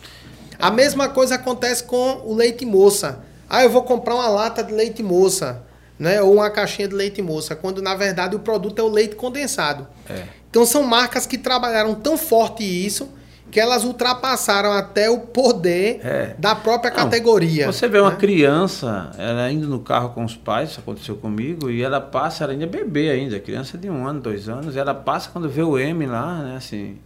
[0.59, 3.23] A mesma coisa acontece com o leite moça.
[3.49, 5.63] Ah, eu vou comprar uma lata de leite moça,
[5.97, 6.21] né?
[6.21, 9.87] Ou uma caixinha de leite moça, quando na verdade o produto é o leite condensado.
[10.09, 10.23] É.
[10.49, 13.09] Então são marcas que trabalharam tão forte isso
[13.49, 16.35] que elas ultrapassaram até o poder é.
[16.37, 17.65] da própria Não, categoria.
[17.65, 18.17] Você vê uma né?
[18.17, 22.53] criança, ela indo no carro com os pais, isso aconteceu comigo, e ela passa, ela
[22.53, 25.63] ainda é bebê ainda, criança de um ano, dois anos, e ela passa quando vê
[25.63, 26.97] o M lá, né, assim,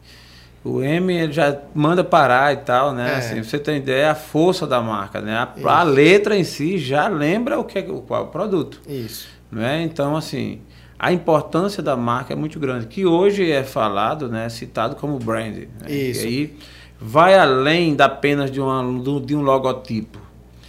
[0.63, 3.13] o M ele já manda parar e tal, né?
[3.13, 3.15] É.
[3.17, 5.35] Assim, você tem ideia a força da marca, né?
[5.35, 8.79] A, a, letra em si já lembra o que é o, qual é o produto.
[8.87, 9.27] Isso.
[9.51, 9.81] Né?
[9.81, 10.61] Então, assim,
[10.99, 15.55] a importância da marca é muito grande, que hoje é falado, né, citado como brand.
[15.81, 15.91] Né?
[15.91, 16.25] Isso.
[16.25, 16.57] E aí
[16.99, 18.83] vai além da apenas de, uma,
[19.19, 20.19] de um logotipo.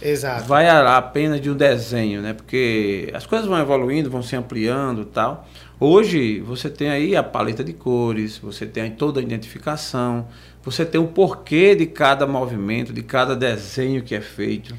[0.01, 0.45] Exato.
[0.45, 2.33] Vai apenas de um desenho, né?
[2.33, 5.47] Porque as coisas vão evoluindo, vão se ampliando, tal.
[5.79, 10.27] Hoje você tem aí a paleta de cores, você tem toda a identificação,
[10.63, 14.75] você tem o porquê de cada movimento, de cada desenho que é feito.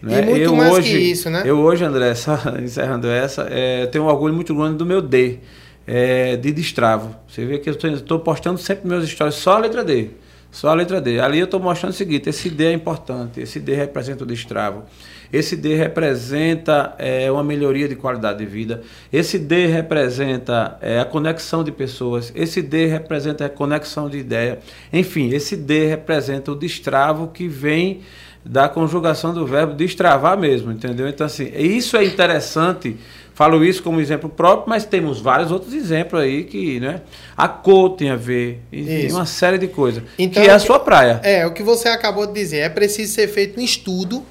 [0.00, 0.20] Né?
[0.20, 1.42] E muito eu mais hoje, que isso, né?
[1.44, 5.38] Eu hoje, André, só encerrando essa, é, tenho um orgulho muito grande do meu D,
[5.86, 7.14] é, de destravo.
[7.28, 10.10] Você vê que eu estou postando sempre meus stories só a letra D.
[10.50, 11.20] Só a letra D.
[11.20, 14.84] Ali eu estou mostrando o seguinte: esse D é importante, esse D representa o destravo.
[15.32, 18.82] Esse D representa é, uma melhoria de qualidade de vida.
[19.12, 22.32] Esse D representa é, a conexão de pessoas.
[22.34, 24.60] Esse D representa a conexão de ideia.
[24.92, 28.02] Enfim, esse D representa o destravo que vem
[28.44, 31.08] da conjugação do verbo destravar mesmo, entendeu?
[31.08, 32.96] Então, assim, isso é interessante.
[33.36, 37.02] Falo isso como exemplo próprio, mas temos vários outros exemplos aí que, né?
[37.36, 40.02] A cor tem a ver, e uma série de coisas.
[40.18, 41.20] Então, que é a sua praia.
[41.22, 42.60] É, o que você acabou de dizer.
[42.60, 44.24] É preciso ser feito um estudo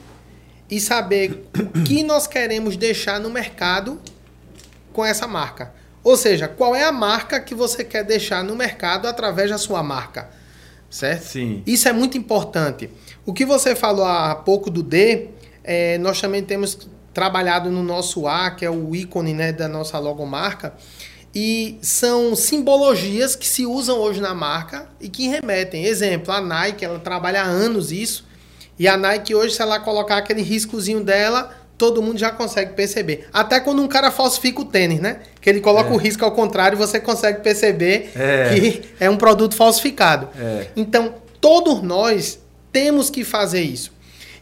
[0.68, 4.02] e saber o que nós queremos deixar no mercado
[4.92, 5.72] com essa marca.
[6.04, 9.84] Ou seja, qual é a marca que você quer deixar no mercado através da sua
[9.84, 10.32] marca.
[10.90, 11.22] Certo?
[11.22, 11.62] Sim.
[11.68, 12.90] Isso é muito importante.
[13.24, 15.28] O que você falou há pouco do D,
[15.64, 16.76] é, nós também temos
[17.16, 20.76] trabalhado no nosso A, que é o ícone né, da nossa logomarca.
[21.34, 25.86] E são simbologias que se usam hoje na marca e que remetem.
[25.86, 28.26] Exemplo, a Nike, ela trabalha há anos isso
[28.78, 33.28] e a Nike hoje, se ela colocar aquele riscozinho dela, todo mundo já consegue perceber.
[33.32, 35.20] Até quando um cara falsifica o tênis, né?
[35.40, 35.94] Que ele coloca é.
[35.94, 38.54] o risco ao contrário, você consegue perceber é.
[38.54, 40.28] que é um produto falsificado.
[40.38, 40.68] É.
[40.76, 42.40] Então, todos nós
[42.72, 43.94] temos que fazer isso.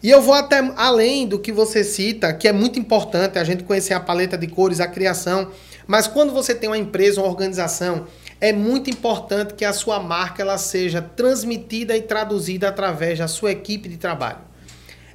[0.03, 3.63] E eu vou até além do que você cita, que é muito importante a gente
[3.63, 5.49] conhecer a paleta de cores, a criação.
[5.87, 8.05] Mas quando você tem uma empresa, uma organização
[8.41, 13.53] é muito importante que a sua marca ela seja transmitida e traduzida através da sua
[13.53, 14.39] equipe de trabalho.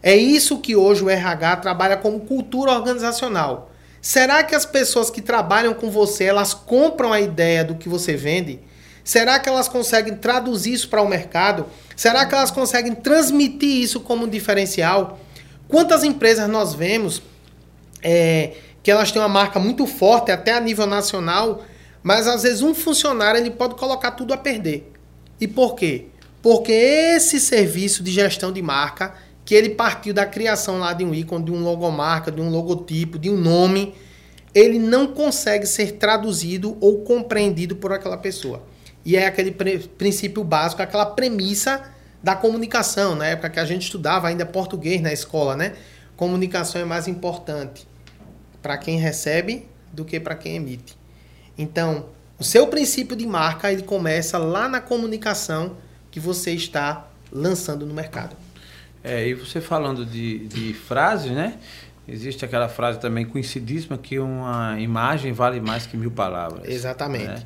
[0.02, 3.70] É isso que hoje o RH trabalha como cultura organizacional.
[4.00, 8.16] Será que as pessoas que trabalham com você, elas compram a ideia do que você
[8.16, 8.60] vende?
[9.08, 11.64] Será que elas conseguem traduzir isso para o mercado?
[11.96, 15.18] Será que elas conseguem transmitir isso como um diferencial?
[15.66, 17.22] Quantas empresas nós vemos
[18.02, 21.64] é, que elas têm uma marca muito forte, até a nível nacional,
[22.02, 24.92] mas às vezes um funcionário ele pode colocar tudo a perder.
[25.40, 26.08] E por quê?
[26.42, 31.14] Porque esse serviço de gestão de marca, que ele partiu da criação lá de um
[31.14, 33.94] ícone, de um logomarca, de um logotipo, de um nome,
[34.54, 38.67] ele não consegue ser traduzido ou compreendido por aquela pessoa.
[39.08, 39.52] E é aquele
[39.96, 41.82] princípio básico, aquela premissa
[42.22, 45.72] da comunicação, na época que a gente estudava ainda português na escola, né?
[46.14, 47.88] Comunicação é mais importante
[48.60, 50.94] para quem recebe do que para quem emite.
[51.56, 55.78] Então, o seu princípio de marca ele começa lá na comunicação
[56.10, 58.36] que você está lançando no mercado.
[59.02, 61.54] É, e você falando de, de frases, né?
[62.06, 66.68] Existe aquela frase também conhecidíssima que uma imagem vale mais que mil palavras.
[66.68, 67.24] Exatamente.
[67.24, 67.42] Né?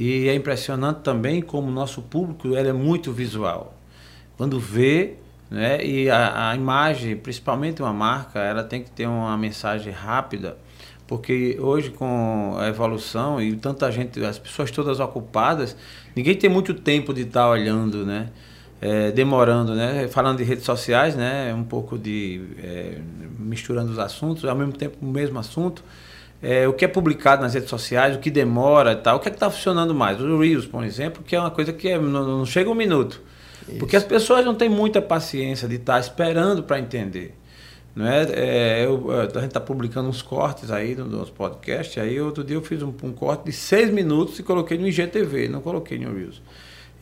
[0.00, 3.74] E é impressionante também como o nosso público ele é muito visual.
[4.36, 5.14] Quando vê,
[5.50, 10.56] né, e a, a imagem, principalmente uma marca, ela tem que ter uma mensagem rápida,
[11.06, 15.76] porque hoje com a evolução e tanta gente, as pessoas todas ocupadas,
[16.16, 18.30] ninguém tem muito tempo de estar olhando, né?
[18.80, 20.08] é, demorando, né?
[20.08, 21.52] Falando de redes sociais, né?
[21.52, 22.98] Um pouco de é,
[23.38, 25.84] misturando os assuntos, ao mesmo tempo o mesmo assunto.
[26.42, 29.28] É, o que é publicado nas redes sociais, o que demora e tal, o que
[29.28, 30.20] é que está funcionando mais?
[30.20, 33.20] O Reels, por exemplo, que é uma coisa que é, não, não, chega um minuto.
[33.68, 33.78] Isso.
[33.78, 37.34] Porque as pessoas não têm muita paciência de estar tá esperando para entender.
[37.94, 38.22] Não é?
[38.32, 42.00] é eu, a gente está publicando uns cortes aí no nosso podcast.
[42.00, 45.48] Aí outro dia eu fiz um, um corte de seis minutos e coloquei no IGTV,
[45.48, 46.40] não coloquei no Reels.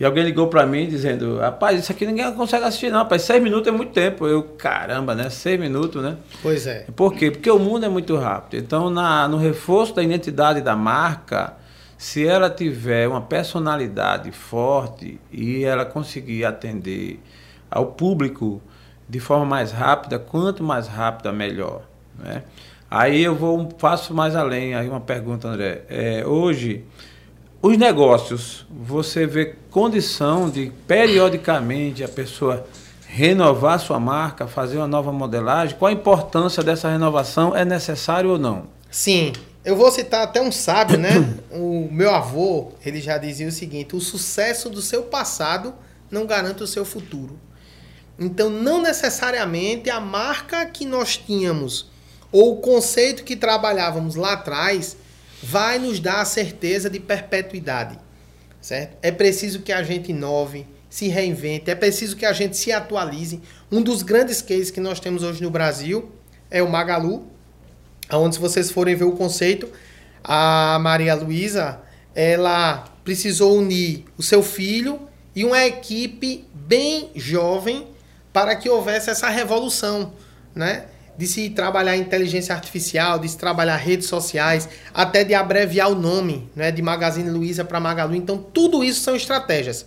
[0.00, 3.42] E alguém ligou para mim dizendo, rapaz, isso aqui ninguém consegue assistir não, rapaz, seis
[3.42, 4.28] minutos é muito tempo.
[4.28, 5.28] Eu, caramba, né?
[5.28, 6.16] Seis minutos, né?
[6.40, 6.86] Pois é.
[6.94, 7.32] Por quê?
[7.32, 8.60] Porque o mundo é muito rápido.
[8.62, 11.54] Então, na, no reforço da identidade da marca,
[11.96, 17.20] se ela tiver uma personalidade forte e ela conseguir atender
[17.68, 18.62] ao público
[19.08, 21.82] de forma mais rápida, quanto mais rápida, melhor.
[22.16, 22.44] Né?
[22.88, 25.82] Aí eu vou um passo mais além, aí uma pergunta, André.
[25.88, 26.84] É, hoje
[27.60, 32.64] os negócios, você vê condição de periodicamente a pessoa
[33.06, 35.76] renovar sua marca, fazer uma nova modelagem?
[35.76, 37.56] Qual a importância dessa renovação?
[37.56, 38.66] É necessário ou não?
[38.90, 39.32] Sim.
[39.64, 41.10] Eu vou citar até um sábio, né?
[41.50, 45.74] o meu avô, ele já dizia o seguinte: o sucesso do seu passado
[46.10, 47.38] não garante o seu futuro.
[48.18, 51.90] Então, não necessariamente a marca que nós tínhamos
[52.30, 54.96] ou o conceito que trabalhávamos lá atrás
[55.42, 57.98] vai nos dar a certeza de perpetuidade,
[58.60, 58.96] certo?
[59.02, 63.40] É preciso que a gente inove, se reinvente, é preciso que a gente se atualize.
[63.70, 66.10] Um dos grandes cases que nós temos hoje no Brasil
[66.50, 67.26] é o Magalu,
[68.10, 69.68] onde se vocês forem ver o conceito,
[70.24, 71.80] a Maria Luísa,
[72.14, 77.86] ela precisou unir o seu filho e uma equipe bem jovem
[78.32, 80.12] para que houvesse essa revolução,
[80.54, 80.86] né?
[81.18, 86.48] De se trabalhar inteligência artificial, de se trabalhar redes sociais, até de abreviar o nome
[86.54, 88.14] né, de Magazine Luiza para Magalu.
[88.14, 89.84] Então, tudo isso são estratégias.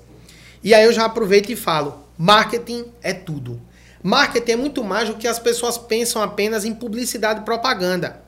[0.61, 3.61] E aí eu já aproveito e falo: marketing é tudo.
[4.03, 8.19] Marketing é muito mais do que as pessoas pensam apenas em publicidade e propaganda.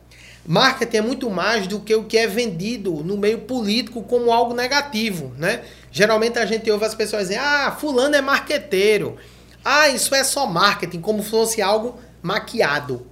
[0.45, 4.53] Marketing é muito mais do que o que é vendido no meio político como algo
[4.53, 5.61] negativo, né?
[5.91, 9.17] Geralmente a gente ouve as pessoas dizer: "Ah, fulano é marqueteiro".
[9.63, 13.05] Ah, isso é só marketing, como fosse algo maquiado.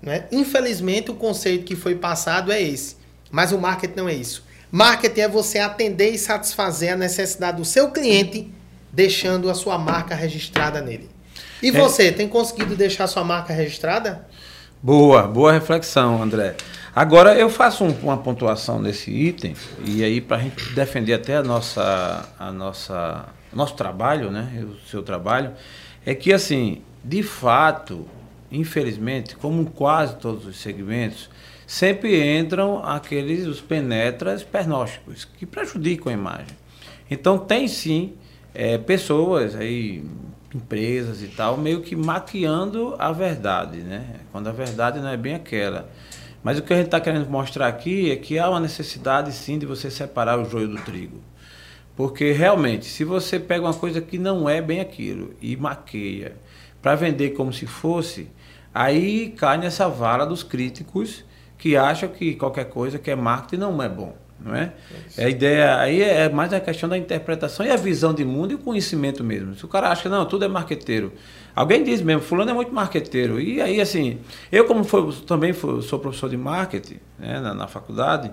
[0.00, 0.26] Né?
[0.32, 2.96] Infelizmente, o conceito que foi passado é esse.
[3.30, 4.44] Mas o marketing não é isso.
[4.70, 8.50] Marketing é você atender e satisfazer a necessidade do seu cliente,
[8.90, 11.10] deixando a sua marca registrada nele.
[11.62, 11.72] E é.
[11.72, 14.26] você, tem conseguido deixar sua marca registrada?
[14.82, 16.56] Boa, boa reflexão, André.
[16.94, 21.36] Agora eu faço um, uma pontuação nesse item e aí para a gente defender até
[21.36, 25.52] a nossa, a nossa, nosso trabalho, né, o seu trabalho,
[26.04, 28.06] é que assim, de fato,
[28.52, 31.30] infelizmente, como quase todos os segmentos,
[31.66, 36.56] sempre entram aqueles os penetras pernósticos que prejudicam a imagem.
[37.10, 38.12] Então tem sim
[38.54, 40.04] é, pessoas aí,
[40.54, 44.16] empresas e tal, meio que maquiando a verdade, né?
[44.30, 45.90] Quando a verdade não é bem aquela.
[46.42, 49.58] Mas o que a gente está querendo mostrar aqui é que há uma necessidade sim
[49.58, 51.20] de você separar o joio do trigo.
[51.96, 56.34] Porque realmente, se você pega uma coisa que não é bem aquilo e maqueia
[56.80, 58.28] para vender como se fosse,
[58.74, 61.24] Aí cai nessa vara dos críticos
[61.58, 64.14] que acham que qualquer coisa que é marketing não é bom.
[64.44, 64.72] Não é?
[65.16, 68.50] é a ideia aí é mais a questão da interpretação e a visão de mundo
[68.52, 69.54] e o conhecimento mesmo.
[69.54, 71.12] Se o cara acha que não, tudo é marqueteiro.
[71.54, 73.40] Alguém diz mesmo, fulano é muito marqueteiro.
[73.40, 74.18] E aí, assim,
[74.50, 78.32] eu como foi, também sou professor de marketing né, na, na faculdade,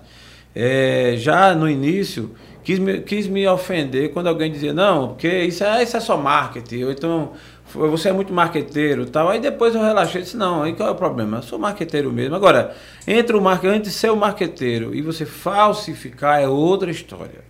[0.55, 2.33] é, já no início
[2.63, 6.17] quis me, quis me ofender quando alguém dizia, não, porque isso é, isso é só
[6.17, 6.83] marketing.
[6.83, 7.33] Ou então,
[7.73, 9.29] você é muito marqueteiro tal.
[9.29, 11.37] Aí depois eu relaxei e disse, não, aí qual é o problema?
[11.37, 12.35] Eu sou marqueteiro mesmo.
[12.35, 12.75] Agora,
[13.07, 17.47] entre o marketeiro, ser o marqueteiro e você falsificar é outra história.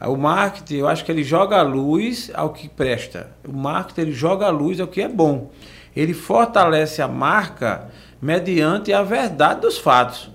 [0.00, 3.30] O marketing, eu acho que ele joga a luz ao que presta.
[3.46, 5.52] O marketing, ele joga a luz ao que é bom.
[5.94, 7.88] Ele fortalece a marca
[8.20, 10.31] mediante a verdade dos fatos.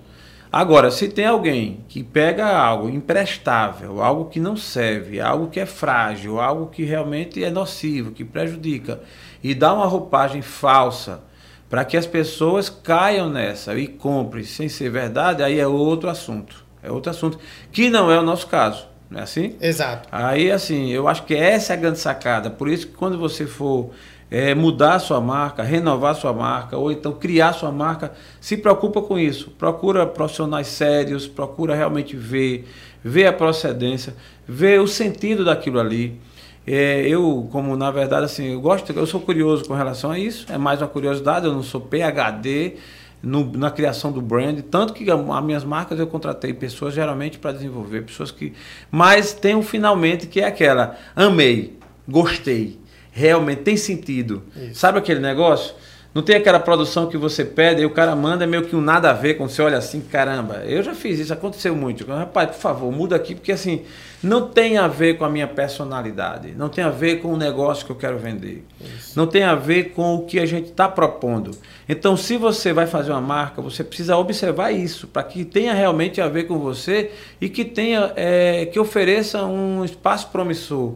[0.52, 5.66] Agora, se tem alguém que pega algo imprestável, algo que não serve, algo que é
[5.66, 9.02] frágil, algo que realmente é nocivo, que prejudica,
[9.43, 11.22] e dá uma roupagem falsa
[11.70, 16.66] para que as pessoas caiam nessa e comprem sem ser verdade, aí é outro assunto.
[16.82, 17.38] É outro assunto,
[17.72, 18.88] que não é o nosso caso.
[19.10, 19.56] Não é assim?
[19.62, 20.08] Exato.
[20.12, 22.50] Aí, assim, eu acho que essa é a grande sacada.
[22.50, 23.91] Por isso que quando você for
[24.30, 28.11] é, mudar sua marca, renovar sua marca, ou então criar sua marca,
[28.41, 29.51] se preocupa com isso.
[29.51, 32.67] Procura profissionais sérios, procura realmente ver,
[33.03, 34.15] ver a procedência,
[34.47, 36.19] ver o sentido daquilo ali.
[36.65, 40.45] É, eu, como na verdade, assim, eu gosto, eu sou curioso com relação a isso,
[40.49, 42.75] é mais uma curiosidade, eu não sou PHD
[43.23, 47.53] no, na criação do brand, tanto que as minhas marcas eu contratei pessoas geralmente para
[47.53, 48.51] desenvolver, pessoas que.
[48.91, 52.78] Mas tem um finalmente que é aquela, amei, gostei
[53.18, 54.43] realmente tem sentido.
[54.55, 54.80] Isso.
[54.80, 55.74] Sabe aquele negócio?
[56.13, 58.82] Não tem aquela produção que você pede e o cara manda é meio que um
[58.82, 62.07] nada a ver quando você olha assim, caramba, eu já fiz isso, aconteceu muito.
[62.07, 63.84] Rapaz, por favor, muda aqui, porque assim,
[64.24, 67.86] não tem a ver com a minha personalidade, não tem a ver com o negócio
[67.86, 69.13] que eu quero vender, isso.
[69.15, 71.51] não tem a ver com o que a gente está propondo.
[71.88, 76.20] Então, se você vai fazer uma marca, você precisa observar isso, para que tenha realmente
[76.20, 80.95] a ver com você e que tenha, é, que ofereça um espaço promissor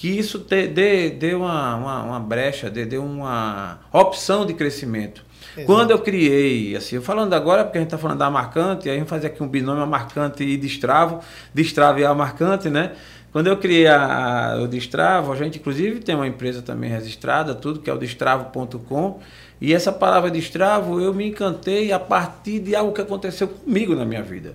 [0.00, 5.22] que isso dê, dê, dê uma, uma, uma, brecha, dê, dê uma opção de crescimento.
[5.52, 5.66] Exato.
[5.66, 8.98] Quando eu criei, assim, falando agora, porque a gente está falando da marcante, aí a
[8.98, 11.20] gente faz aqui um binômio a marcante e destravo,
[11.52, 12.92] destravo e a marcante, né?
[13.30, 17.54] Quando eu criei a, a, o Destravo, a gente inclusive tem uma empresa também registrada,
[17.54, 19.20] tudo que é o destravo.com.
[19.60, 24.06] E essa palavra destravo eu me encantei a partir de algo que aconteceu comigo na
[24.06, 24.54] minha vida.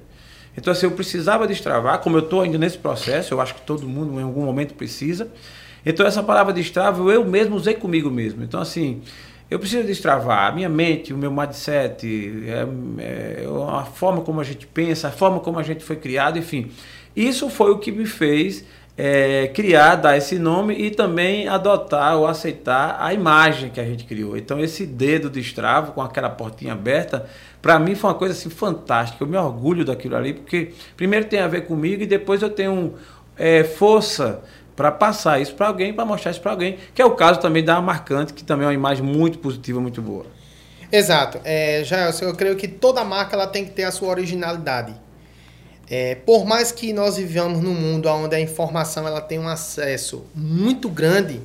[0.58, 3.88] Então, assim, eu precisava destravar, como eu estou ainda nesse processo, eu acho que todo
[3.88, 5.30] mundo em algum momento precisa.
[5.86, 8.44] Então, essa palavra destravo eu mesmo usei comigo mesmo.
[8.44, 9.02] Então, assim,
[9.50, 12.08] eu preciso destravar a minha mente, o meu mindset,
[12.48, 12.68] é,
[13.02, 16.72] é, a forma como a gente pensa, a forma como a gente foi criado, enfim.
[17.16, 18.66] Isso foi o que me fez
[18.98, 24.06] é, criar, dar esse nome e também adotar ou aceitar a imagem que a gente
[24.06, 24.38] criou.
[24.38, 27.26] Então, esse dedo destravo com aquela portinha aberta
[27.62, 29.24] para mim foi uma coisa assim fantástica.
[29.24, 32.94] Eu me orgulho daquilo ali, porque primeiro tem a ver comigo e depois eu tenho
[33.38, 34.42] é, força
[34.76, 37.64] para passar isso para alguém, para mostrar isso para alguém, que é o caso também
[37.64, 40.26] da Marcante, que também é uma imagem muito positiva, muito boa.
[40.92, 41.40] Exato.
[41.44, 44.94] É, já eu creio que toda marca ela tem que ter a sua originalidade.
[45.90, 50.26] É, por mais que nós vivamos num mundo onde a informação ela tem um acesso
[50.34, 51.40] muito grande,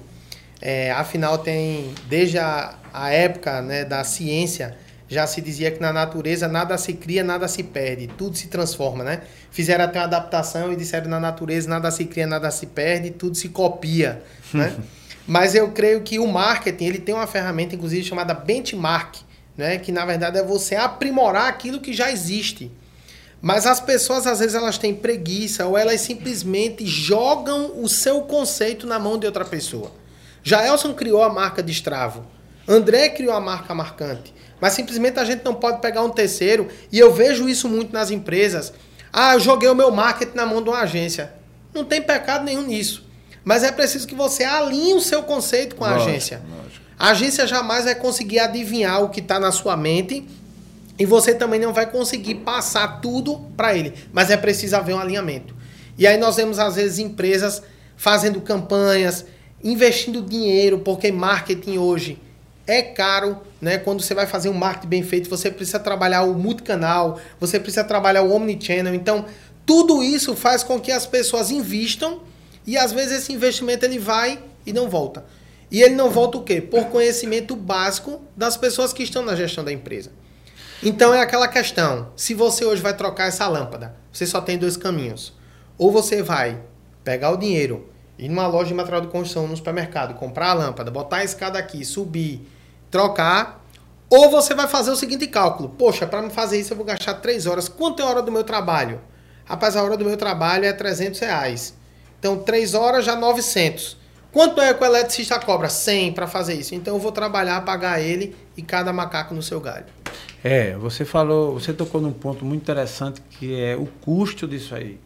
[0.61, 4.77] é, afinal tem desde a, a época né, da ciência
[5.11, 9.03] já se dizia que na natureza nada se cria, nada se perde, tudo se transforma,
[9.03, 9.23] né?
[9.51, 13.37] Fizeram até uma adaptação e disseram na natureza nada se cria, nada se perde, tudo
[13.37, 14.23] se copia,
[14.55, 14.77] né?
[15.27, 19.17] Mas eu creio que o marketing, ele tem uma ferramenta inclusive chamada benchmark,
[19.57, 22.71] né, que na verdade é você aprimorar aquilo que já existe.
[23.41, 28.87] Mas as pessoas às vezes elas têm preguiça ou elas simplesmente jogam o seu conceito
[28.87, 29.93] na mão de outra pessoa.
[30.43, 32.27] Jaelson criou a marca de Stravo.
[32.69, 34.35] André criou a marca marcante.
[34.61, 38.11] Mas simplesmente a gente não pode pegar um terceiro, e eu vejo isso muito nas
[38.11, 38.73] empresas.
[39.13, 41.33] Ah, eu joguei o meu marketing na mão de uma agência.
[41.75, 43.05] Não tem pecado nenhum nisso.
[43.43, 46.43] Mas é preciso que você alinhe o seu conceito com a lógico, agência.
[46.49, 46.85] Lógico.
[46.99, 50.29] A agência jamais vai conseguir adivinhar o que está na sua mente
[51.01, 53.95] e você também não vai conseguir passar tudo para ele.
[54.13, 55.57] Mas é preciso haver um alinhamento.
[55.97, 57.63] E aí nós vemos, às vezes, empresas
[57.97, 59.25] fazendo campanhas,
[59.65, 62.19] investindo dinheiro, porque marketing hoje
[62.67, 63.79] é caro, né?
[63.79, 67.83] Quando você vai fazer um marketing bem feito, você precisa trabalhar o multicanal, você precisa
[67.83, 68.95] trabalhar o omnichannel.
[68.95, 69.25] Então,
[69.65, 72.21] tudo isso faz com que as pessoas investam
[72.67, 75.25] e às vezes esse investimento ele vai e não volta.
[75.71, 76.61] E ele não volta o quê?
[76.61, 80.20] Por conhecimento básico das pessoas que estão na gestão da empresa.
[80.83, 84.79] Então é aquela questão, se você hoje vai trocar essa lâmpada, você só tem dois
[84.79, 85.35] caminhos.
[85.77, 86.59] Ou você vai
[87.05, 90.91] pegar o dinheiro, ir numa loja de material de construção, no supermercado, comprar a lâmpada,
[90.91, 92.49] botar a escada aqui, subir,
[92.91, 93.63] trocar.
[94.09, 97.13] Ou você vai fazer o seguinte cálculo: Poxa, para me fazer isso eu vou gastar
[97.15, 97.69] 3 horas.
[97.69, 99.03] Quanto é a hora do meu trabalho?
[99.45, 101.75] Rapaz, a hora do meu trabalho é 300 reais.
[102.19, 103.99] Então, 3 horas já 900.
[104.33, 105.69] Quanto é que o eletricista cobra?
[105.69, 106.75] 100 para fazer isso.
[106.75, 109.87] Então, eu vou trabalhar, pagar ele e cada macaco no seu galho.
[110.43, 114.99] É, você falou, você tocou num ponto muito interessante que é o custo disso aí.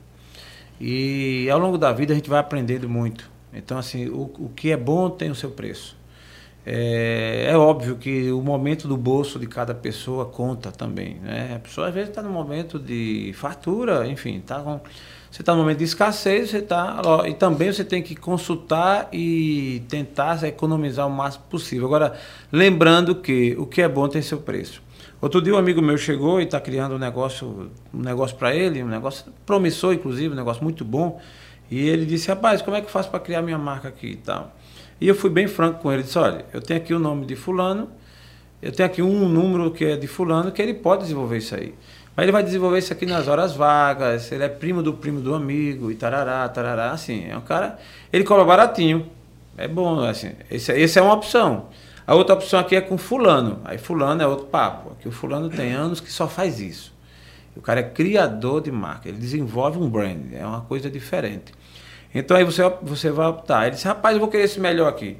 [0.80, 3.30] E ao longo da vida a gente vai aprendendo muito.
[3.53, 5.97] Então, assim, o, o que é bom tem o seu preço.
[6.66, 11.16] é, é, óbvio que o momento do bolso de cada pessoa conta também.
[11.22, 11.55] Né?
[11.57, 14.80] A pessoa às vezes está no momento de fartura, enfim, tá com,
[15.30, 19.82] você está no momento de escassez, você tá, e também você tem que consultar e
[19.89, 21.87] tentar economizar o máximo possível.
[21.87, 22.18] Agora,
[22.53, 24.84] lembrando que o que é bom tem seu preço.
[25.24, 28.82] Outro dia um amigo meu chegou e está criando um negócio, um negócio para ele,
[28.82, 31.18] um negócio promissor, inclusive, um negócio muito bom.
[31.70, 34.16] E ele disse, rapaz, como é que eu faço para criar minha marca aqui e
[34.16, 34.54] tal?
[35.00, 37.34] E eu fui bem franco com ele, disse, olha, eu tenho aqui o nome de
[37.36, 37.88] fulano,
[38.60, 41.72] eu tenho aqui um número que é de fulano, que ele pode desenvolver isso aí.
[42.14, 45.34] Mas ele vai desenvolver isso aqui nas horas vagas, ele é primo do primo do
[45.34, 47.78] amigo, e tarará, tarará, assim, é um cara,
[48.12, 49.06] ele cobra baratinho,
[49.56, 51.68] é bom, assim, esse, esse é uma opção.
[52.07, 55.48] A outra opção aqui é com fulano, aí fulano é outro papo, aqui o fulano
[55.48, 56.92] tem anos que só faz isso.
[57.57, 61.52] O cara é criador de marca, ele desenvolve um brand, é uma coisa diferente.
[62.14, 63.62] Então aí você, você vai optar.
[63.62, 65.16] Ele disse, rapaz, eu vou querer esse melhor aqui.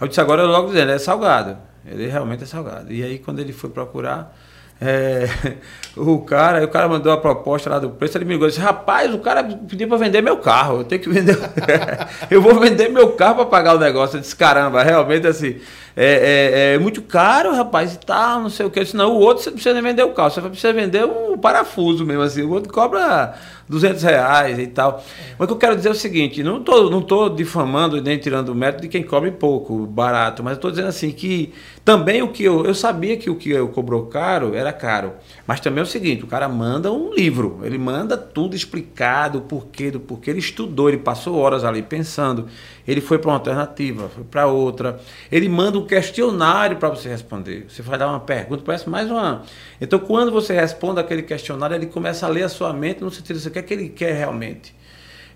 [0.00, 1.56] Eu disse, agora eu logo dizendo, é salgado.
[1.84, 2.92] Ele realmente é salgado.
[2.92, 4.36] E aí quando ele foi procurar,
[4.80, 5.28] é,
[5.96, 8.60] o cara, o cara mandou a proposta lá do preço, ele me ligou e disse,
[8.60, 11.36] rapaz, o cara pediu para vender meu carro, eu tenho que vender.
[12.30, 14.16] eu vou vender meu carro para pagar o negócio.
[14.16, 15.60] Eu disse, caramba, realmente assim,
[16.00, 18.78] é, é, é, muito caro, rapaz, e tal, não sei o que.
[18.78, 22.06] Eu disse, não, o outro você precisa vender o carro, você precisa vender um parafuso
[22.06, 23.34] mesmo, assim, o outro cobra
[23.68, 25.04] 200 reais e tal.
[25.38, 28.18] Mas o que eu quero dizer é o seguinte: não estou não tô difamando nem
[28.18, 31.52] tirando o mérito de quem cobre pouco, barato, mas estou dizendo assim que
[31.88, 35.14] também o que eu, eu sabia que o que eu cobrou caro era caro.
[35.46, 39.40] Mas também é o seguinte: o cara manda um livro, ele manda tudo explicado, o
[39.40, 40.30] porquê do porquê.
[40.30, 42.46] Ele estudou, ele passou horas ali pensando,
[42.86, 45.00] ele foi para uma alternativa, foi para outra.
[45.32, 47.64] Ele manda um questionário para você responder.
[47.68, 49.44] Você vai dar uma pergunta, parece mais uma.
[49.80, 53.36] Então, quando você responde aquele questionário, ele começa a ler a sua mente no sentido
[53.36, 54.78] de você quer que ele quer realmente.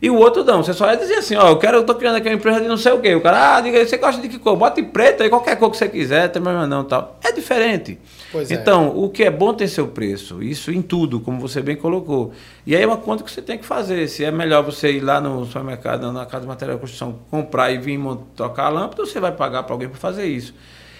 [0.03, 2.17] E o outro não, você só vai dizer assim, ó, eu quero, eu tô criando
[2.17, 3.15] aqui uma empresa de não sei o quê.
[3.15, 4.57] O cara, ah, diga você gosta de que cor?
[4.57, 7.21] Bota preto aí, qualquer cor que você quiser, tem problema não, tal.
[7.23, 8.01] É diferente.
[8.33, 8.55] Pois é.
[8.55, 8.93] então, é.
[8.97, 12.33] o que é bom tem seu preço, isso em tudo, como você bem colocou.
[12.67, 14.09] E aí é uma conta que você tem que fazer.
[14.09, 17.71] Se é melhor você ir lá no supermercado, na casa de material de construção, comprar
[17.71, 18.01] e vir
[18.35, 20.53] tocar a lâmpada, você vai pagar para alguém para fazer isso.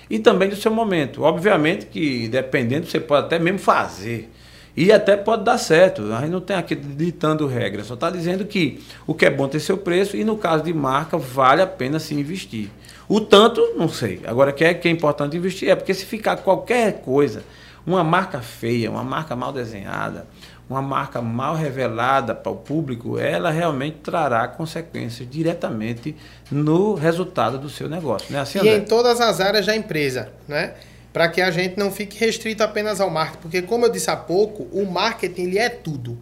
[0.09, 1.25] E também do seu momento.
[1.25, 4.31] Obviamente que, dependendo, você pode até mesmo fazer.
[4.77, 6.13] E até pode dar certo.
[6.13, 9.47] A gente não tem aqui ditando regras, só está dizendo que o que é bom
[9.47, 12.71] tem seu preço e no caso de marca vale a pena se investir.
[13.09, 14.21] O tanto, não sei.
[14.25, 17.43] Agora, que é, que é importante investir é porque se ficar qualquer coisa,
[17.87, 20.27] uma marca feia, uma marca mal desenhada,
[20.71, 26.17] uma marca mal revelada para o público, ela realmente trará consequências diretamente
[26.51, 28.33] no resultado do seu negócio.
[28.33, 28.41] Né?
[28.41, 30.73] Assim, e em todas as áreas da empresa, né?
[31.13, 34.17] Para que a gente não fique restrito apenas ao marketing, porque como eu disse há
[34.17, 36.19] pouco, o marketing ele é tudo.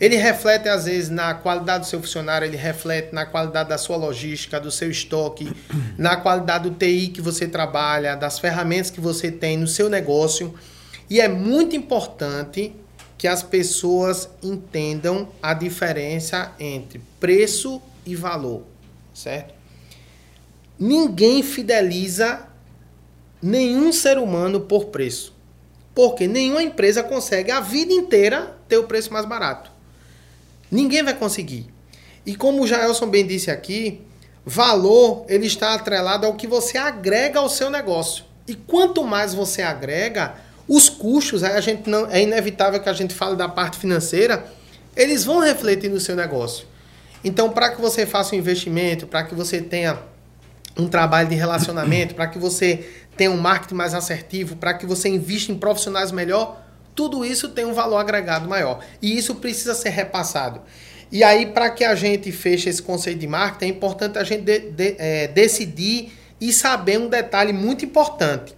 [0.00, 3.96] Ele reflete às vezes na qualidade do seu funcionário, ele reflete na qualidade da sua
[3.96, 5.52] logística, do seu estoque,
[5.96, 10.52] na qualidade do TI que você trabalha, das ferramentas que você tem no seu negócio.
[11.08, 12.74] E é muito importante
[13.16, 18.64] que as pessoas entendam a diferença entre preço e valor,
[19.14, 19.54] certo?
[20.76, 22.48] Ninguém fideliza
[23.42, 25.34] nenhum ser humano por preço.
[25.94, 29.70] Porque nenhuma empresa consegue a vida inteira ter o preço mais barato.
[30.70, 31.66] Ninguém vai conseguir.
[32.24, 34.00] E como o Jaelson bem disse aqui,
[34.46, 38.24] valor ele está atrelado ao que você agrega ao seu negócio.
[38.46, 40.34] E quanto mais você agrega,
[40.66, 44.46] os custos, a gente não, é inevitável que a gente fale da parte financeira,
[44.96, 46.66] eles vão refletir no seu negócio.
[47.24, 49.98] Então, para que você faça um investimento, para que você tenha
[50.76, 55.08] um trabalho de relacionamento, para que você tenha um marketing mais assertivo, para que você
[55.08, 56.62] invista em profissionais melhor,
[56.94, 58.84] tudo isso tem um valor agregado maior.
[59.00, 60.60] E isso precisa ser repassado.
[61.10, 64.44] E aí, para que a gente feche esse conceito de marketing, é importante a gente
[64.44, 68.56] de, de, é, decidir e saber um detalhe muito importante.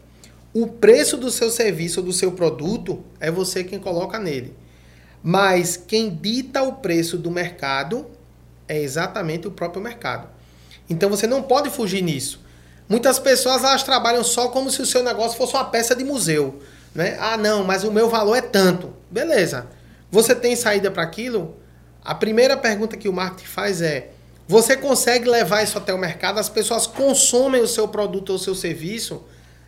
[0.52, 4.54] O preço do seu serviço ou do seu produto é você quem coloca nele.
[5.20, 8.06] Mas quem dita o preço do mercado
[8.68, 10.28] é exatamente o próprio mercado.
[10.88, 12.43] Então você não pode fugir nisso.
[12.88, 16.60] Muitas pessoas elas trabalham só como se o seu negócio fosse uma peça de museu.
[16.94, 17.16] Né?
[17.18, 18.94] Ah, não, mas o meu valor é tanto.
[19.10, 19.66] Beleza.
[20.10, 21.56] Você tem saída para aquilo?
[22.04, 24.10] A primeira pergunta que o marketing faz é:
[24.46, 26.38] você consegue levar isso até o mercado?
[26.38, 29.24] As pessoas consomem o seu produto ou o seu serviço?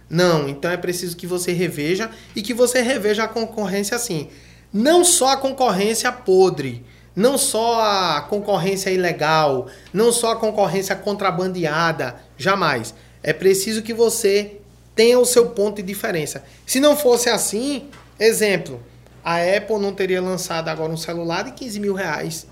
[0.08, 4.28] Não, então é preciso que você reveja e que você reveja a concorrência assim.
[4.72, 12.16] Não só a concorrência podre, não só a concorrência ilegal, não só a concorrência contrabandeada,
[12.36, 12.94] jamais.
[13.26, 14.58] É preciso que você
[14.94, 16.44] tenha o seu ponto de diferença.
[16.64, 17.88] Se não fosse assim,
[18.20, 18.80] exemplo,
[19.22, 22.46] a Apple não teria lançado agora um celular de 15 mil reais,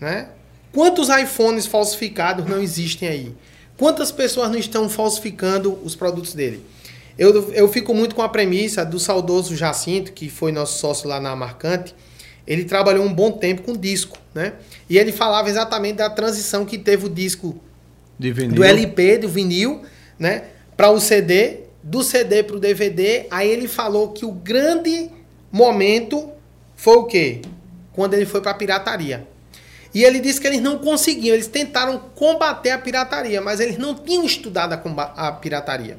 [0.00, 0.28] né?
[0.72, 3.34] Quantos iPhones falsificados não existem aí?
[3.76, 6.64] Quantas pessoas não estão falsificando os produtos dele?
[7.18, 11.18] Eu, eu fico muito com a premissa do saudoso Jacinto, que foi nosso sócio lá
[11.18, 11.92] na Marcante.
[12.46, 14.52] Ele trabalhou um bom tempo com disco, né?
[14.88, 17.60] E ele falava exatamente da transição que teve o disco
[18.18, 19.82] do LP, do vinil,
[20.20, 20.44] né?
[20.76, 23.26] Para o CD, do CD para o DVD.
[23.30, 25.10] Aí ele falou que o grande
[25.50, 26.30] momento
[26.76, 27.40] foi o quê?
[27.92, 29.26] Quando ele foi para a pirataria.
[29.92, 33.94] E ele disse que eles não conseguiam, eles tentaram combater a pirataria, mas eles não
[33.94, 35.98] tinham estudado a, a pirataria.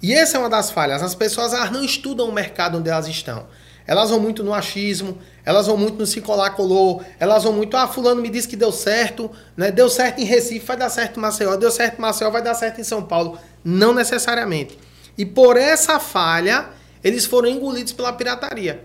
[0.00, 1.02] E essa é uma das falhas.
[1.02, 3.46] As pessoas elas não estudam o mercado onde elas estão.
[3.86, 7.76] Elas vão muito no achismo, elas vão muito no se colar colou, elas vão muito,
[7.76, 9.70] ah, fulano me disse que deu certo, né?
[9.70, 12.54] Deu certo em Recife, vai dar certo em Maceió, deu certo em Maceió, vai dar
[12.54, 13.38] certo em São Paulo.
[13.64, 14.78] Não necessariamente.
[15.16, 16.68] E por essa falha,
[17.02, 18.84] eles foram engolidos pela pirataria.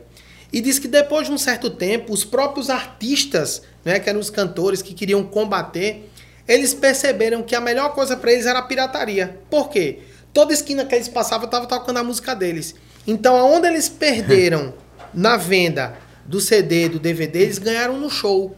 [0.54, 4.30] E diz que depois de um certo tempo, os próprios artistas, né, que eram os
[4.30, 6.10] cantores que queriam combater,
[6.48, 9.40] eles perceberam que a melhor coisa para eles era a pirataria.
[9.50, 10.00] Por quê?
[10.34, 12.76] Toda esquina que eles passavam estava tocando a música deles.
[13.08, 14.74] Então, aonde eles perderam
[15.14, 15.94] na venda
[16.26, 18.56] do CD, do DVD, eles ganharam no show.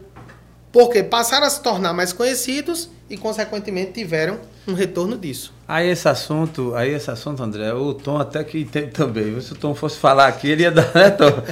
[0.72, 5.52] Porque passaram a se tornar mais conhecidos e, consequentemente, tiveram um retorno disso.
[5.68, 9.40] Aí esse assunto, aí esse assunto, André, o Tom até que entende também.
[9.40, 11.42] Se o Tom fosse falar aqui, ele ia dar, né, Tom?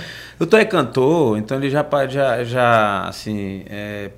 [0.40, 4.10] O Tom é cantor, então ele já, já, já assim, é,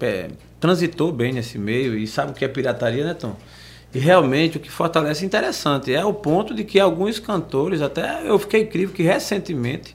[0.58, 3.36] transitou bem nesse meio e sabe o que é pirataria, né, Tom?
[3.94, 5.94] E realmente o que fortalece é interessante.
[5.94, 9.94] É o ponto de que alguns cantores, até eu fiquei incrível que recentemente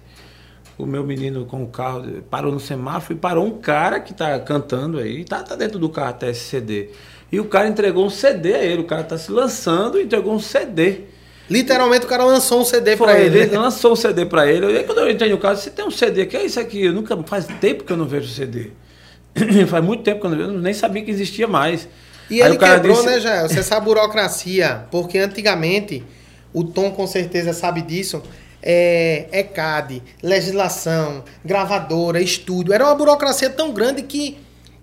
[0.80, 4.40] o meu menino com o carro parou no semáforo e parou um cara que está
[4.40, 6.90] cantando aí, tá, tá dentro do carro até esse CD.
[7.30, 10.34] E o cara entregou um CD a ele, o cara está se lançando e entregou
[10.34, 11.02] um CD.
[11.50, 13.40] Literalmente o cara lançou um CD para ele.
[13.40, 14.80] Ele lançou um CD para ele.
[14.80, 16.86] E quando eu entrei no carro, você tem um CD, que é isso aqui?
[16.86, 18.72] Eu nunca faz tempo que eu não vejo CD.
[19.68, 21.90] faz muito tempo que eu não vejo, eu nem sabia que existia mais.
[22.30, 23.06] E Aí ele quebrou, disse...
[23.06, 23.50] né, Jael?
[23.50, 26.04] Você sabe burocracia, porque antigamente,
[26.54, 28.24] o Tom com certeza sabe disso,
[28.62, 32.74] é, ECAD, legislação, gravadora, estúdio.
[32.74, 34.38] Era uma burocracia tão grande que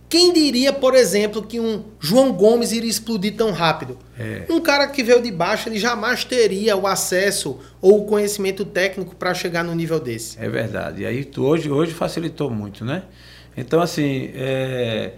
[0.09, 3.99] quem diria, por exemplo, que um João Gomes iria explodir tão rápido?
[4.19, 4.45] É.
[4.49, 9.17] Um cara que veio de baixo, ele jamais teria o acesso ou o conhecimento técnico
[9.17, 10.39] para chegar no nível desse.
[10.41, 11.03] É verdade.
[11.03, 13.03] E aí tu, hoje, hoje facilitou muito, né?
[13.57, 15.15] Então, assim, é,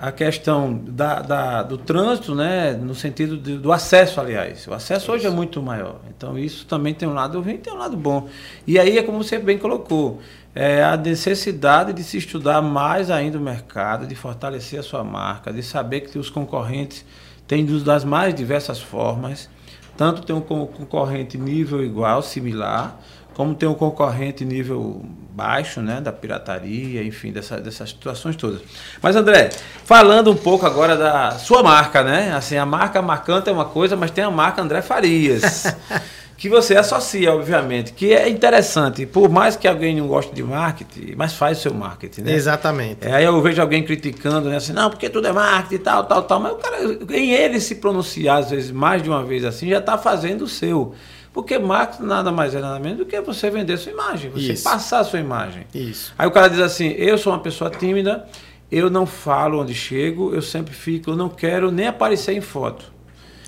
[0.00, 4.64] a questão da, da, do trânsito, né, no sentido de, do acesso, aliás.
[4.68, 5.96] O acesso hoje é muito maior.
[6.08, 8.28] Então, isso também tem um lado ruim e tem um lado bom.
[8.64, 10.20] E aí é como você bem colocou
[10.54, 15.52] é, a necessidade de se estudar mais ainda o mercado, de fortalecer a sua marca,
[15.52, 17.04] de saber que os concorrentes
[17.48, 19.50] têm das mais diversas formas.
[19.96, 23.00] Tanto tem um concorrente nível igual, similar,
[23.38, 28.60] como tem um concorrente nível baixo, né, da pirataria, enfim, dessa, dessas situações todas.
[29.00, 29.50] Mas André,
[29.84, 32.32] falando um pouco agora da sua marca, né?
[32.34, 35.72] Assim, a marca marcante é uma coisa, mas tem a marca André Farias.
[36.36, 41.14] que você associa, obviamente, que é interessante, por mais que alguém não goste de marketing,
[41.16, 42.32] mas faz o seu marketing, né?
[42.32, 43.06] Exatamente.
[43.06, 46.24] É, aí eu vejo alguém criticando, né, assim, não, porque tudo é marketing, tal, tal,
[46.24, 46.76] tal, mas o cara,
[47.16, 50.48] em ele se pronunciar, às vezes, mais de uma vez assim, já está fazendo o
[50.48, 50.92] seu.
[51.38, 54.64] Porque marketing nada mais é nada menos do que você vender sua imagem, você Isso.
[54.64, 55.68] passar a sua imagem.
[55.72, 56.12] Isso.
[56.18, 58.26] Aí o cara diz assim, eu sou uma pessoa tímida,
[58.72, 62.92] eu não falo onde chego, eu sempre fico, eu não quero nem aparecer em foto.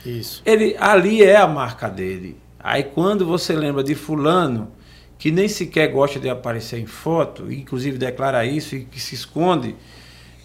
[0.06, 0.40] Isso.
[0.46, 2.38] Ele ali é a marca dele.
[2.60, 4.70] Aí quando você lembra de fulano
[5.18, 9.74] que nem sequer gosta de aparecer em foto, inclusive declara isso e que se esconde,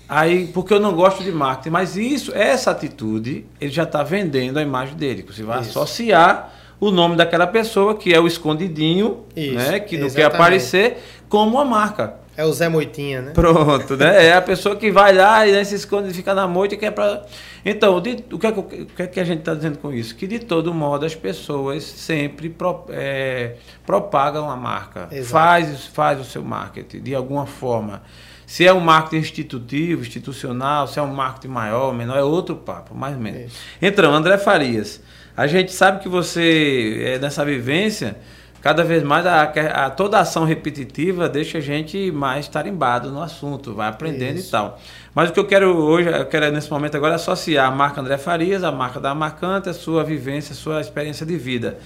[0.09, 4.57] aí porque eu não gosto de marketing, mas isso, essa atitude, ele já está vendendo
[4.57, 5.23] a imagem dele.
[5.27, 5.69] Você vai isso.
[5.69, 10.15] associar o nome daquela pessoa que é o escondidinho, isso, né, que não exatamente.
[10.31, 10.97] quer aparecer,
[11.29, 12.25] como uma marca.
[12.37, 13.31] É o Zé Moitinha, né?
[13.31, 14.25] Pronto, né?
[14.27, 16.91] É a pessoa que vai lá e né, se esconde, fica na moita e quer
[16.91, 17.25] para.
[17.63, 20.15] Então, de, o, que é, o que é que a gente está dizendo com isso?
[20.15, 23.55] Que de todo modo as pessoas sempre pro, é,
[23.85, 28.03] propagam a marca, faz, faz o seu marketing de alguma forma.
[28.45, 32.93] Se é um marketing institutivo, institucional, se é um marketing maior, menor, é outro papo,
[32.93, 33.53] mais ou menos.
[33.81, 35.01] Então, André Farias,
[35.35, 38.15] a gente sabe que você, é, nessa vivência,
[38.61, 43.73] cada vez mais a, a, toda ação repetitiva deixa a gente mais tarimbado no assunto,
[43.73, 44.47] vai aprendendo Isso.
[44.47, 44.79] e tal.
[45.13, 48.17] Mas o que eu quero hoje, eu quero nesse momento agora associar a marca André
[48.17, 51.77] Farias, a marca da Marcante, a sua vivência, a sua experiência de vida.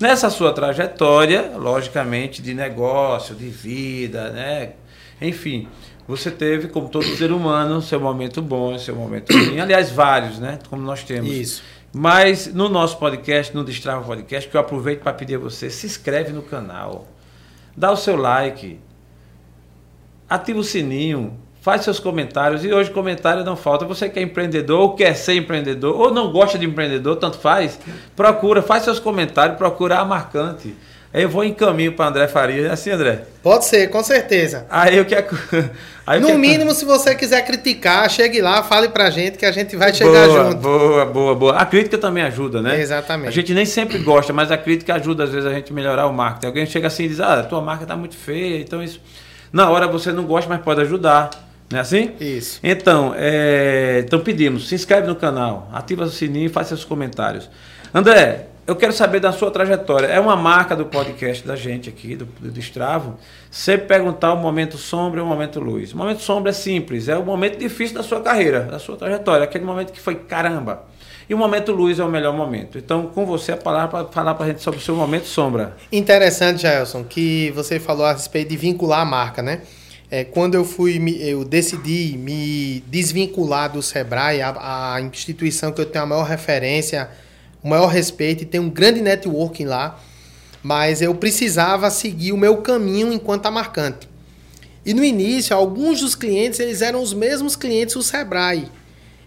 [0.00, 4.72] Nessa sua trajetória, logicamente, de negócio, de vida, né?
[5.20, 5.66] Enfim,
[6.06, 9.60] você teve, como todo ser humano, seu momento bom, seu momento ruim.
[9.60, 10.58] Aliás, vários, né?
[10.70, 11.28] Como nós temos.
[11.30, 11.62] Isso.
[11.92, 15.86] Mas no nosso podcast, no Destrava Podcast, que eu aproveito para pedir a você, se
[15.86, 17.08] inscreve no canal,
[17.76, 18.78] dá o seu like,
[20.28, 22.64] ativa o sininho, faz seus comentários.
[22.64, 23.84] E hoje comentário não falta.
[23.84, 27.78] Você que é empreendedor, ou quer ser empreendedor, ou não gosta de empreendedor, tanto faz,
[28.14, 30.74] procura, faz seus comentários, procura a marcante.
[31.22, 32.68] Eu vou em caminho para André Faria.
[32.68, 33.22] É assim, André?
[33.42, 34.66] Pode ser, com certeza.
[34.70, 35.26] Aí eu quero.
[36.06, 39.76] Aí no mínimo, se você quiser criticar, chegue lá, fale pra gente que a gente
[39.76, 40.56] vai chegar boa, junto.
[40.56, 41.56] Boa, boa, boa.
[41.56, 42.80] A crítica também ajuda, né?
[42.80, 43.28] Exatamente.
[43.28, 46.12] A gente nem sempre gosta, mas a crítica ajuda às vezes a gente melhorar o
[46.12, 46.46] marketing.
[46.46, 48.60] Alguém chega assim e diz: "Ah, tua marca tá muito feia".
[48.60, 49.00] Então isso
[49.52, 51.30] na hora você não gosta, mas pode ajudar.
[51.70, 52.12] Não é assim?
[52.18, 52.58] Isso.
[52.62, 54.02] Então, é...
[54.04, 57.50] então pedimos, se inscreve no canal, ativa o sininho e faça seus comentários.
[57.92, 60.08] André, eu quero saber da sua trajetória.
[60.08, 63.16] É uma marca do podcast da gente aqui, do, do Destravo,
[63.50, 65.94] sempre perguntar o momento sombra e o momento luz.
[65.94, 69.42] O momento sombra é simples, é o momento difícil da sua carreira, da sua trajetória,
[69.42, 70.84] aquele momento que foi caramba.
[71.26, 72.76] E o momento luz é o melhor momento.
[72.76, 75.74] Então, com você a palavra para falar para a gente sobre o seu momento sombra.
[75.90, 79.62] Interessante, Jaelson, que você falou a respeito de vincular a marca, né?
[80.10, 85.86] É, quando eu fui, eu decidi me desvincular do Sebrae, a, a instituição que eu
[85.86, 87.08] tenho a maior referência
[87.62, 89.98] o maior respeito e tem um grande networking lá,
[90.62, 94.08] mas eu precisava seguir o meu caminho enquanto a marcante.
[94.84, 98.70] E no início, alguns dos clientes eles eram os mesmos clientes do Sebrae.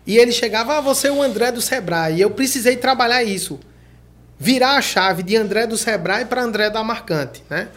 [0.06, 2.16] E ele chegava, ah, você é o André do Sebrae.
[2.16, 3.60] E eu precisei trabalhar isso.
[4.40, 7.68] Virar a chave de André do Sebrae para André da Marcante, né?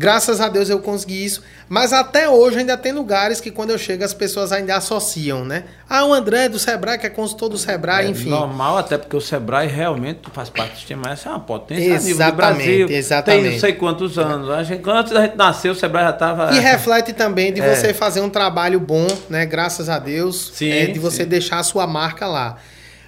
[0.00, 1.42] Graças a Deus eu consegui isso.
[1.68, 5.64] Mas até hoje ainda tem lugares que quando eu chego as pessoas ainda associam, né?
[5.86, 8.30] Ah, o André do Sebrae, que é consultor do Sebrae, é enfim.
[8.30, 12.02] Normal, até porque o Sebrae realmente faz parte do sistema S, é uma potência exatamente,
[12.02, 12.88] a nível do Brasil.
[12.88, 13.42] Exatamente.
[13.42, 14.48] Tem não sei quantos anos.
[14.48, 16.56] A gente, antes da gente nascer, o Sebrae já estava.
[16.56, 17.74] E reflete também de é.
[17.74, 19.44] você fazer um trabalho bom, né?
[19.44, 20.52] Graças a Deus.
[20.54, 21.28] Sim, é, de você sim.
[21.28, 22.56] deixar a sua marca lá.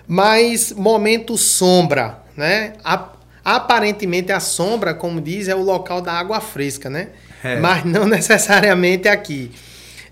[0.07, 2.75] Mas momento sombra, né?
[2.85, 3.13] A,
[3.45, 7.09] aparentemente a sombra, como diz, é o local da água fresca, né?
[7.43, 7.59] É.
[7.59, 9.51] Mas não necessariamente aqui.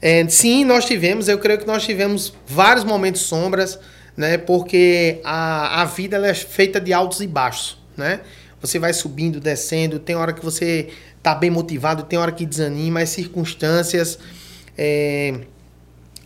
[0.03, 3.79] É, sim, nós tivemos, eu creio que nós tivemos vários momentos sombras,
[4.17, 4.39] né?
[4.39, 8.21] Porque a, a vida é feita de altos e baixos, né?
[8.61, 10.89] Você vai subindo, descendo, tem hora que você
[11.23, 14.19] tá bem motivado, tem hora que desanima, as circunstâncias.
[14.77, 15.35] É...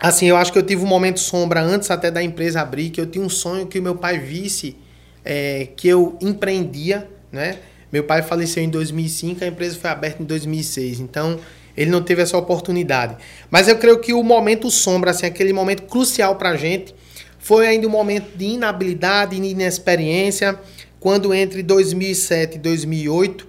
[0.00, 3.00] Assim, eu acho que eu tive um momento sombra antes até da empresa abrir, que
[3.00, 4.76] eu tinha um sonho que o meu pai visse
[5.24, 7.58] é, que eu empreendia, né?
[7.90, 11.00] Meu pai faleceu em 2005, a empresa foi aberta em 2006.
[11.00, 11.38] Então,
[11.76, 13.16] ele não teve essa oportunidade.
[13.50, 16.94] Mas eu creio que o momento sombra, assim, aquele momento crucial para a gente,
[17.38, 20.58] foi ainda um momento de inabilidade, inexperiência,
[20.98, 23.46] quando entre 2007 e 2008,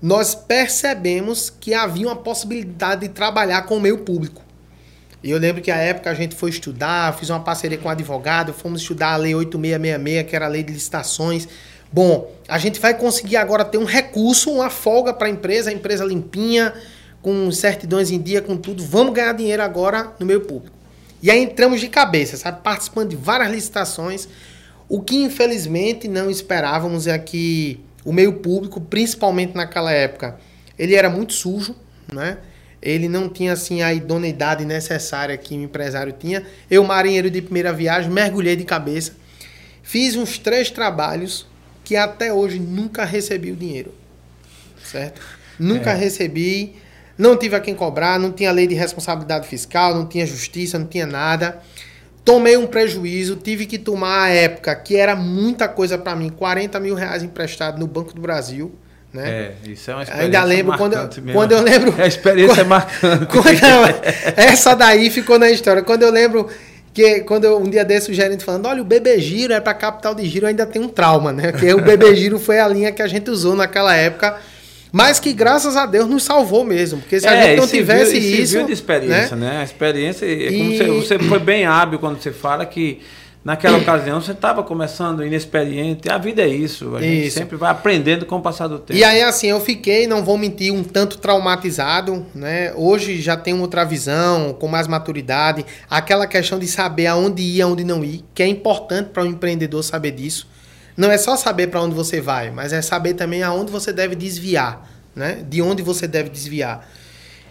[0.00, 4.43] nós percebemos que havia uma possibilidade de trabalhar com o meio público.
[5.24, 7.90] E eu lembro que a época a gente foi estudar, fiz uma parceria com um
[7.90, 11.48] advogado, fomos estudar a Lei 8666, que era a Lei de Licitações,
[11.94, 15.72] Bom, a gente vai conseguir agora ter um recurso, uma folga para a empresa, a
[15.72, 16.74] empresa limpinha,
[17.22, 18.84] com certidões em dia, com tudo.
[18.84, 20.76] Vamos ganhar dinheiro agora no meio público.
[21.22, 22.62] E aí entramos de cabeça, sabe?
[22.64, 24.26] Participando de várias licitações.
[24.88, 30.36] O que infelizmente não esperávamos é que o meio público, principalmente naquela época,
[30.76, 31.76] ele era muito sujo,
[32.12, 32.38] né?
[32.84, 36.44] Ele não tinha assim a idoneidade necessária que o empresário tinha.
[36.70, 39.12] Eu, marinheiro de primeira viagem, mergulhei de cabeça.
[39.82, 41.46] Fiz uns três trabalhos
[41.82, 43.94] que até hoje nunca recebi o dinheiro.
[44.84, 45.22] Certo?
[45.58, 45.94] Nunca é.
[45.94, 46.76] recebi,
[47.16, 50.86] não tive a quem cobrar, não tinha lei de responsabilidade fiscal, não tinha justiça, não
[50.86, 51.62] tinha nada.
[52.22, 56.78] Tomei um prejuízo, tive que tomar a época, que era muita coisa para mim, 40
[56.80, 58.74] mil reais emprestado no Banco do Brasil.
[59.14, 59.30] Né?
[59.30, 61.94] É, isso é uma experiência Ainda lembro quando eu, quando eu lembro.
[61.96, 63.26] É a experiência quando, marcante.
[63.26, 65.82] Quando essa daí ficou na história.
[65.82, 66.50] Quando eu lembro
[66.92, 69.72] que quando eu, um dia desse o gerente falando, olha, o bebê giro é para
[69.72, 71.52] capital de giro, ainda tem um trauma, né?
[71.52, 74.36] Que o bebê giro foi a linha que a gente usou naquela época,
[74.90, 78.18] mas que graças a Deus nos salvou mesmo, porque se é, a gente não tivesse
[78.18, 79.50] viu, isso, viu de experiência, né?
[79.50, 79.60] né?
[79.60, 80.76] A experiência, é e...
[80.76, 83.00] você, você foi bem hábil quando você fala que
[83.44, 86.08] Naquela ocasião você estava começando inexperiente.
[86.08, 86.96] A vida é isso.
[86.96, 88.98] A gente sempre vai aprendendo com o passar do tempo.
[88.98, 92.24] E aí, assim, eu fiquei, não vou mentir, um tanto traumatizado.
[92.34, 92.72] Né?
[92.74, 95.62] Hoje já tenho outra visão, com mais maturidade.
[95.90, 99.28] Aquela questão de saber aonde ir, aonde não ir, que é importante para o um
[99.28, 100.48] empreendedor saber disso.
[100.96, 104.14] Não é só saber para onde você vai, mas é saber também aonde você deve
[104.14, 104.88] desviar.
[105.14, 105.44] Né?
[105.46, 106.88] De onde você deve desviar.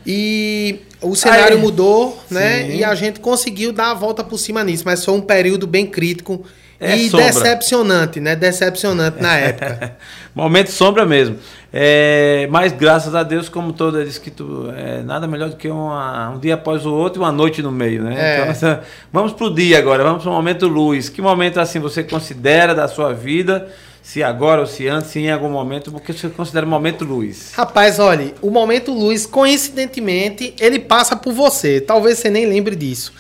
[0.05, 2.63] E o cenário Aí, mudou, né?
[2.63, 2.75] Sim.
[2.77, 5.85] E a gente conseguiu dar a volta por cima nisso, mas foi um período bem
[5.85, 6.45] crítico
[6.79, 7.27] é e sombra.
[7.27, 8.35] decepcionante, né?
[8.35, 9.95] Decepcionante na época.
[10.35, 11.37] Momento sombra mesmo.
[11.71, 15.67] É, mas graças a Deus, como toda diz que tu, é, nada melhor do que
[15.67, 18.15] uma, um dia após o outro e uma noite no meio, né?
[18.17, 18.35] É.
[18.35, 21.09] Então, essa, vamos pro dia agora, vamos pro momento luz.
[21.09, 23.69] Que momento assim você considera da sua vida
[24.03, 27.53] se agora ou se antes, se em algum momento, porque você considera o momento luz.
[27.55, 31.79] Rapaz, olha, o momento luz, coincidentemente, ele passa por você.
[31.79, 33.13] Talvez você nem lembre disso.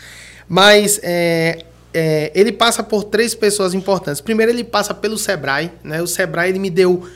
[0.47, 1.63] Mas é,
[1.93, 4.19] é, ele passa por três pessoas importantes.
[4.19, 5.71] Primeiro, ele passa pelo Sebrae.
[5.81, 6.01] Né?
[6.01, 7.07] O Sebrae ele me deu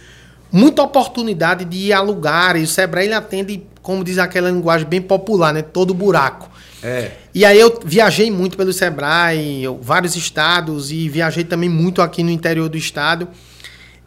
[0.49, 2.69] muita oportunidade de ir a lugares.
[2.69, 5.61] O Sebrae ele atende, como diz aquela linguagem bem popular, né?
[5.61, 6.49] todo buraco.
[6.81, 7.11] É.
[7.35, 12.23] E aí eu viajei muito pelo Sebrae, eu, vários estados, e viajei também muito aqui
[12.23, 13.27] no interior do estado.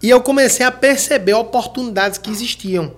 [0.03, 2.93] E eu comecei a perceber oportunidades que existiam.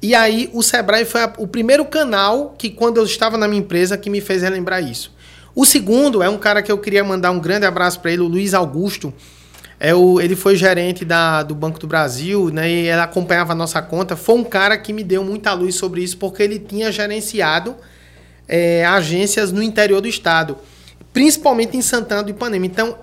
[0.00, 3.60] E aí o Sebrae foi a, o primeiro canal que, quando eu estava na minha
[3.60, 5.12] empresa, que me fez relembrar isso.
[5.54, 8.28] O segundo é um cara que eu queria mandar um grande abraço para ele, o
[8.28, 9.12] Luiz Augusto.
[9.80, 12.70] É o, ele foi gerente da, do Banco do Brasil, né?
[12.70, 14.16] E ele acompanhava a nossa conta.
[14.16, 17.74] Foi um cara que me deu muita luz sobre isso, porque ele tinha gerenciado
[18.46, 20.56] é, agências no interior do estado,
[21.12, 22.64] principalmente em Santana do Ipanema.
[22.64, 22.96] Então,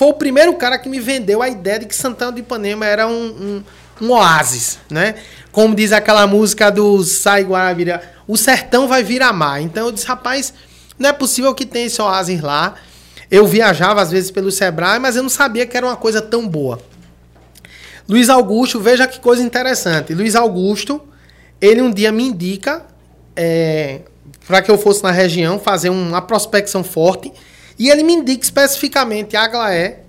[0.00, 3.06] foi o primeiro cara que me vendeu a ideia de que Santana do Ipanema era
[3.06, 3.64] um, um,
[4.00, 5.16] um oásis, né?
[5.52, 9.60] Como diz aquela música do Sai Guarabira, o sertão vai virar mar.
[9.60, 10.54] Então eu disse, rapaz,
[10.98, 12.76] não é possível que tenha esse oásis lá.
[13.30, 16.48] Eu viajava às vezes pelo Sebrae, mas eu não sabia que era uma coisa tão
[16.48, 16.80] boa.
[18.08, 20.14] Luiz Augusto, veja que coisa interessante.
[20.14, 20.98] Luiz Augusto,
[21.60, 22.86] ele um dia me indica
[23.36, 24.00] é,
[24.46, 27.30] para que eu fosse na região fazer uma prospecção forte.
[27.80, 30.00] E ele me indica especificamente a Aglaé,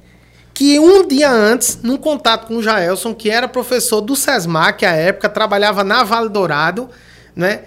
[0.54, 4.92] que um dia antes, num contato com o Jaelson, que era professor do SESMAC à
[4.92, 6.90] época, trabalhava na Vale Dourado,
[7.34, 7.62] né?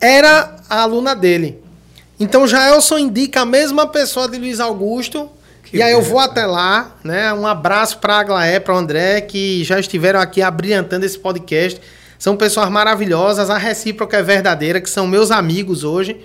[0.00, 1.62] Era a aluna dele.
[2.18, 5.30] Então Jaelson indica a mesma pessoa de Luiz Augusto.
[5.62, 7.30] Que e aí eu vou até lá, né?
[7.34, 11.78] Um abraço para a Aglaé, para o André, que já estiveram aqui abrilhantando esse podcast.
[12.18, 16.18] São pessoas maravilhosas, a recíproca é verdadeira, que são meus amigos hoje.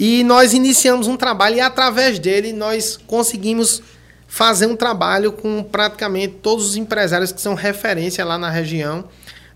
[0.00, 3.82] E nós iniciamos um trabalho e através dele nós conseguimos
[4.26, 9.04] fazer um trabalho com praticamente todos os empresários que são referência lá na região.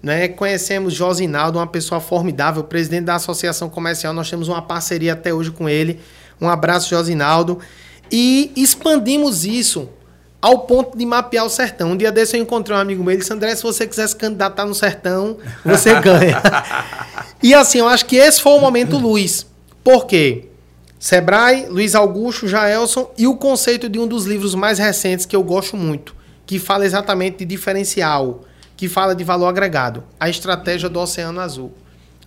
[0.03, 0.28] Né?
[0.28, 4.12] Conhecemos Josinaldo, uma pessoa formidável, presidente da Associação Comercial.
[4.12, 5.99] Nós temos uma parceria até hoje com ele.
[6.38, 7.59] Um abraço, Josinaldo.
[8.12, 9.88] E expandimos isso
[10.42, 11.92] ao ponto de mapear o sertão.
[11.92, 14.16] Um dia desse eu encontrei um amigo meu, ele disse, André, se você quiser se
[14.16, 16.42] candidatar no sertão, você ganha.
[17.42, 19.53] e assim, eu acho que esse foi o momento luz.
[19.85, 20.47] Por quê?
[20.99, 25.43] Sebrae, Luiz Augusto, Jaelson e o conceito de um dos livros mais recentes que eu
[25.43, 26.16] gosto muito,
[26.47, 31.72] que fala exatamente de diferencial, que fala de valor agregado, a estratégia do Oceano Azul,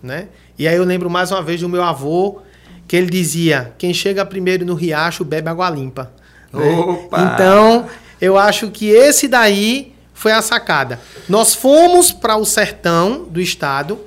[0.00, 0.28] né?
[0.56, 2.40] E aí eu lembro mais uma vez do meu avô,
[2.86, 6.12] que ele dizia: quem chega primeiro no riacho bebe água limpa.
[6.52, 7.34] Opa!
[7.34, 7.86] Então,
[8.20, 11.00] eu acho que esse daí foi a sacada.
[11.28, 13.98] Nós fomos para o sertão do estado,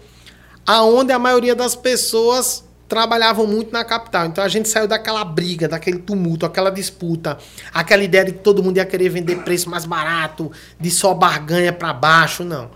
[0.65, 4.25] aonde a maioria das pessoas trabalhavam muito na capital.
[4.25, 7.37] Então a gente saiu daquela briga, daquele tumulto, aquela disputa,
[7.73, 11.71] aquela ideia de que todo mundo ia querer vender preço mais barato, de só barganha
[11.71, 12.69] para baixo, não.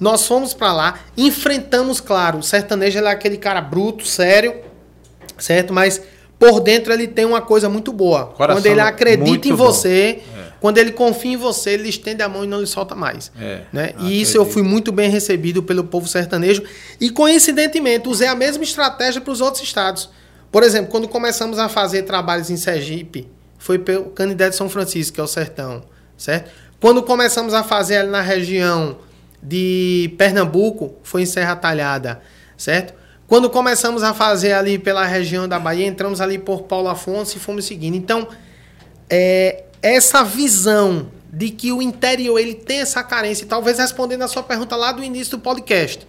[0.00, 4.54] Nós fomos para lá, enfrentamos, claro, o sertanejo é aquele cara bruto, sério,
[5.36, 5.70] certo?
[5.70, 6.00] Mas
[6.38, 8.28] por dentro ele tem uma coisa muito boa.
[8.28, 10.37] Coração Quando ele acredita em você, é.
[10.60, 13.30] Quando ele confia em você, ele estende a mão e não lhe solta mais.
[13.38, 13.94] É, né?
[14.00, 16.62] E isso eu fui muito bem recebido pelo povo sertanejo.
[17.00, 20.10] E coincidentemente, usei a mesma estratégia para os outros estados.
[20.50, 23.28] Por exemplo, quando começamos a fazer trabalhos em Sergipe,
[23.58, 25.84] foi pelo Canidé de São Francisco, que é o sertão,
[26.16, 26.50] certo?
[26.80, 28.98] Quando começamos a fazer ali na região
[29.42, 32.20] de Pernambuco, foi em Serra Talhada,
[32.56, 32.94] certo?
[33.26, 37.40] Quando começamos a fazer ali pela região da Bahia, entramos ali por Paulo Afonso e
[37.40, 37.94] fomos seguindo.
[37.94, 38.26] Então,
[39.10, 44.42] é, essa visão de que o interior ele tem essa carência, talvez respondendo a sua
[44.42, 46.06] pergunta lá do início do podcast,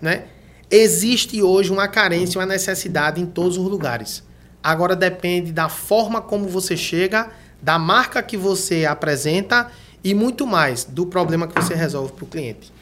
[0.00, 0.24] né?
[0.70, 4.22] Existe hoje uma carência, uma necessidade em todos os lugares.
[4.62, 7.30] Agora depende da forma como você chega,
[7.62, 9.70] da marca que você apresenta
[10.04, 12.72] e muito mais do problema que você resolve para o cliente.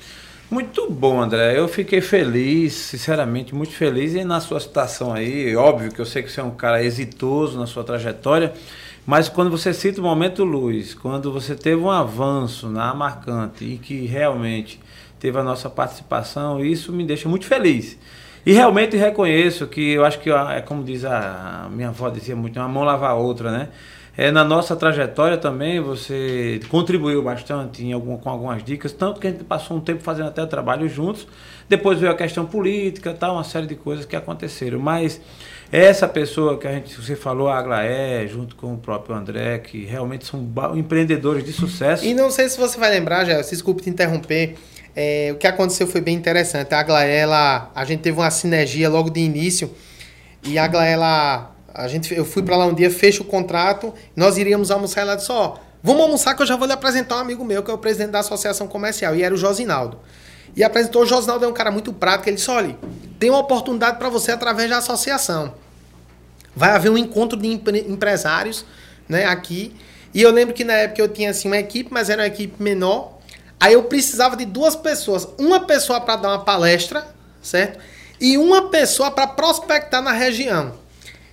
[0.51, 1.59] Muito bom, André.
[1.59, 5.57] Eu fiquei feliz, sinceramente, muito feliz e na sua citação aí.
[5.57, 8.53] Óbvio que eu sei que você é um cara exitoso na sua trajetória,
[9.07, 13.79] mas quando você cita o momento luz, quando você teve um avanço na marcante e
[13.79, 14.81] que realmente
[15.21, 17.97] teve a nossa participação, isso me deixa muito feliz.
[18.45, 22.59] E realmente reconheço que eu acho que é como diz a minha avó dizia muito,
[22.59, 23.69] uma mão lava a outra, né?
[24.19, 29.27] É, na nossa trajetória também você contribuiu bastante em algum, com algumas dicas, tanto que
[29.27, 31.29] a gente passou um tempo fazendo até trabalho juntos.
[31.69, 34.79] Depois veio a questão política, tal, uma série de coisas que aconteceram.
[34.79, 35.21] Mas
[35.71, 39.85] essa pessoa que a gente você falou, a Aglaé, junto com o próprio André, que
[39.85, 42.05] realmente são empreendedores de sucesso.
[42.05, 44.57] E não sei se você vai lembrar, já, desculpe te interromper.
[44.95, 46.75] É, o que aconteceu foi bem interessante.
[46.75, 49.71] A Aglaé, ela, a gente teve uma sinergia logo de início.
[50.43, 53.93] E a Aglaé, ela a gente, eu fui para lá um dia, fecho o contrato,
[54.15, 55.57] nós iríamos almoçar lá disse, ó,
[55.87, 58.11] Vamos almoçar que eu já vou lhe apresentar um amigo meu, que é o presidente
[58.11, 60.01] da associação comercial, e era o Josinaldo.
[60.57, 62.77] E apresentou o Josinaldo, é um cara muito prático, ele disse, olha,
[63.19, 65.55] tem uma oportunidade para você através da associação.
[66.55, 68.65] Vai haver um encontro de empre empresários
[69.07, 69.77] né, aqui.
[70.15, 72.63] E eu lembro que na época eu tinha assim, uma equipe, mas era uma equipe
[72.63, 73.19] menor.
[73.61, 75.29] Aí eu precisava de duas pessoas.
[75.39, 77.07] Uma pessoa para dar uma palestra,
[77.43, 77.79] certo?
[78.19, 80.73] E uma pessoa para prospectar na região.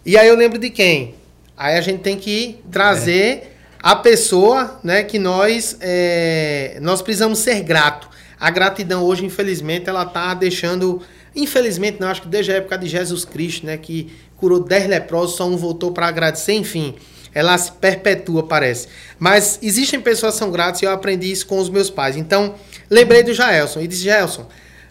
[0.05, 1.15] E aí eu lembro de quem?
[1.55, 3.47] Aí a gente tem que trazer é.
[3.81, 8.09] a pessoa né, que nós, é, nós precisamos ser grato.
[8.43, 11.01] A gratidão hoje, infelizmente, ela está deixando.
[11.33, 13.77] Infelizmente, não, acho que desde a época de Jesus Cristo, né?
[13.77, 16.93] Que curou 10 leprosos, só um voltou para agradecer, enfim.
[17.33, 18.89] Ela se perpetua, parece.
[19.17, 22.17] Mas existem pessoas que são gratas e eu aprendi isso com os meus pais.
[22.17, 22.55] Então,
[22.89, 24.45] lembrei do Jaelson e disse: Jaelson,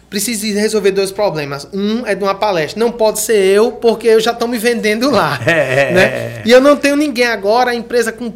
[0.09, 1.67] preciso resolver dois problemas.
[1.71, 2.79] Um é de uma palestra.
[2.79, 5.39] Não pode ser eu, porque eu já estou me vendendo lá.
[5.45, 5.91] É.
[5.93, 6.41] Né?
[6.43, 8.33] E eu não tenho ninguém agora, a empresa com,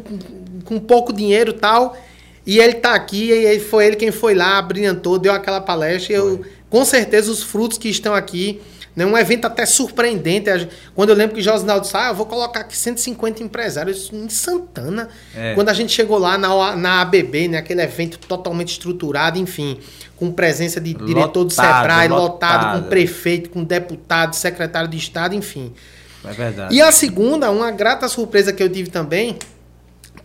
[0.64, 1.96] com pouco dinheiro tal.
[2.48, 6.14] E ele está aqui, e foi ele quem foi lá, brilhantou, deu aquela palestra.
[6.14, 6.40] E eu,
[6.70, 8.58] com certeza, os frutos que estão aqui.
[8.96, 10.68] Né, um evento até surpreendente.
[10.92, 15.08] Quando eu lembro que Josinaldo disse, ah, eu vou colocar aqui 150 empresários em Santana.
[15.36, 15.54] É.
[15.54, 19.78] Quando a gente chegou lá na, na ABB, né, aquele evento totalmente estruturado, enfim
[20.16, 24.96] com presença de diretor lotado, do SEBRAE, lotado, lotado, com prefeito, com deputado, secretário de
[24.96, 25.72] Estado, enfim.
[26.24, 26.74] É verdade.
[26.74, 29.38] E a segunda, uma grata surpresa que eu tive também,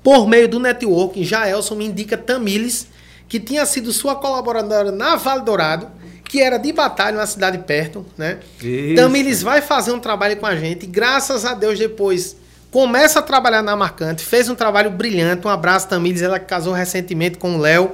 [0.04, 2.88] por meio do networking, Jaelson me indica Tamires,
[3.28, 5.88] que tinha sido sua colaboradora na Vale Dourado,
[6.26, 8.40] que era de batalha, uma cidade perto, né?
[8.62, 8.96] Isso.
[8.96, 12.36] Tamires vai fazer um trabalho com a gente, graças a Deus depois
[12.70, 17.38] começa a trabalhar na Marcante, fez um trabalho brilhante, um abraço Tamires, ela casou recentemente
[17.38, 17.92] com o Léo,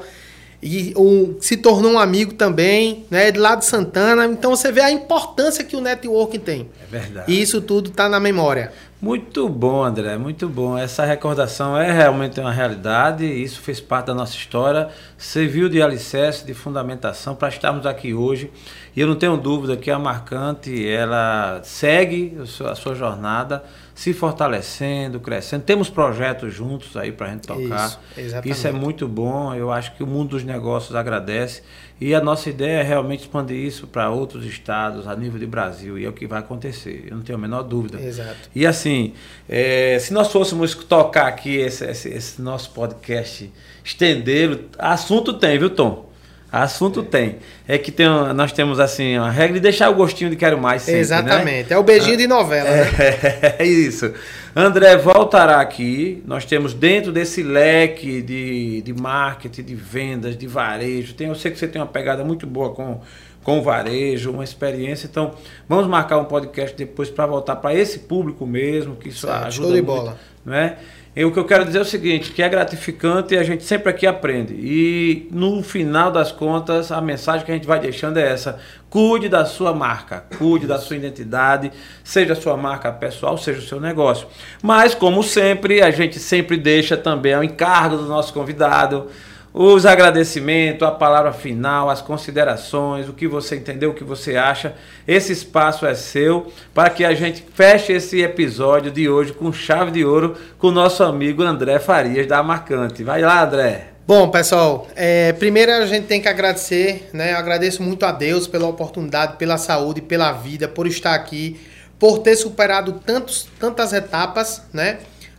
[0.61, 4.25] e um, se tornou um amigo também, né, de lá de Santana.
[4.25, 6.69] Então você vê a importância que o networking tem.
[6.83, 7.31] É verdade.
[7.31, 8.71] E isso tudo está na memória.
[9.01, 10.77] Muito bom, André, muito bom.
[10.77, 16.45] Essa recordação é realmente uma realidade, isso fez parte da nossa história, serviu de alicerce,
[16.45, 18.51] de fundamentação para estarmos aqui hoje.
[18.93, 22.37] E eu não tenho dúvida que a Marcante, ela segue
[22.69, 23.63] a sua jornada,
[23.99, 25.65] se fortalecendo, crescendo.
[25.65, 27.89] Temos projetos juntos aí para a gente tocar.
[27.89, 28.57] Isso, exatamente.
[28.57, 29.53] Isso é muito bom.
[29.53, 31.63] Eu acho que o mundo dos negócios agradece.
[31.99, 35.99] E a nossa ideia é realmente expandir isso para outros estados, a nível de Brasil.
[35.99, 37.07] E é o que vai acontecer.
[37.09, 37.99] Eu não tenho a menor dúvida.
[37.99, 38.49] Exato.
[38.55, 39.15] E assim,
[39.49, 43.51] é, se nós fôssemos tocar aqui esse, esse, esse nosso podcast,
[43.83, 46.08] estendê-lo, assunto tem, viu, Tom?
[46.51, 47.03] Assunto é.
[47.03, 47.35] tem.
[47.67, 50.81] É que tem, nós temos assim uma regra de deixar o gostinho de quero mais
[50.81, 51.01] sempre, né?
[51.01, 51.69] Exatamente.
[51.69, 51.75] Né?
[51.75, 53.55] É o beijinho de novela, é, né?
[53.59, 54.11] É isso.
[54.55, 56.23] André voltará aqui.
[56.25, 61.13] Nós temos dentro desse leque de, de marketing, de vendas, de varejo.
[61.13, 63.01] Tem, eu sei que você tem uma pegada muito boa com
[63.43, 65.07] com o varejo, uma experiência.
[65.07, 65.33] Então,
[65.67, 69.67] vamos marcar um podcast depois para voltar para esse público mesmo, que isso certo, ajuda
[69.67, 70.19] show de muito, bola.
[70.45, 70.77] Não é?
[71.15, 73.63] E o que eu quero dizer é o seguinte, que é gratificante e a gente
[73.63, 74.53] sempre aqui aprende.
[74.53, 79.27] E no final das contas, a mensagem que a gente vai deixando é essa: cuide
[79.27, 81.71] da sua marca, cuide da sua identidade,
[82.03, 84.27] seja a sua marca pessoal, seja o seu negócio.
[84.61, 89.07] Mas, como sempre, a gente sempre deixa também ao encargo do nosso convidado
[89.53, 94.75] os agradecimentos, a palavra final, as considerações, o que você entendeu, o que você acha.
[95.07, 99.91] Esse espaço é seu para que a gente feche esse episódio de hoje com chave
[99.91, 103.03] de ouro com o nosso amigo André Farias da Marcante.
[103.03, 103.89] Vai lá, André.
[104.05, 107.33] Bom, pessoal, é, primeiro a gente tem que agradecer, né?
[107.33, 111.59] Eu agradeço muito a Deus pela oportunidade, pela saúde, pela vida, por estar aqui,
[111.99, 114.97] por ter superado tantos, tantas etapas, né?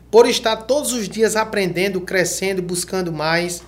[0.08, 3.62] Por estar todos os dias aprendendo, crescendo, buscando mais.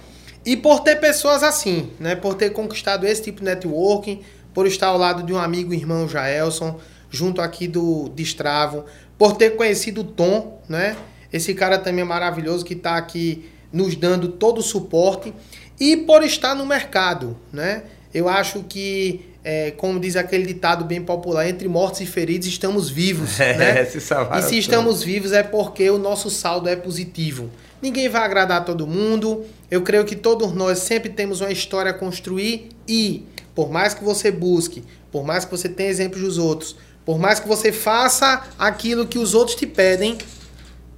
[0.45, 2.17] E por ter pessoas assim, né?
[2.17, 4.23] Por ter conquistado esse tipo de networking,
[4.53, 6.79] por estar ao lado de um amigo irmão Jaelson,
[7.11, 8.85] junto aqui do Destravo,
[9.17, 10.97] por ter conhecido o Tom, né?
[11.33, 15.33] Esse cara também é maravilhoso que está aqui nos dando todo o suporte
[15.81, 17.85] e por estar no mercado, né?
[18.13, 22.91] Eu acho que, é, como diz aquele ditado bem popular, entre mortos e feridos estamos
[22.91, 23.85] vivos, é, né?
[23.85, 27.49] Se e se estamos vivos é porque o nosso saldo é positivo.
[27.83, 29.45] Ninguém vai agradar todo mundo.
[29.69, 33.27] Eu creio que todos nós sempre temos uma história a construir e,
[33.57, 37.41] por mais que você busque, por mais que você tenha exemplos dos outros, por mais
[37.41, 40.17] que você faça aquilo que os outros te pedem,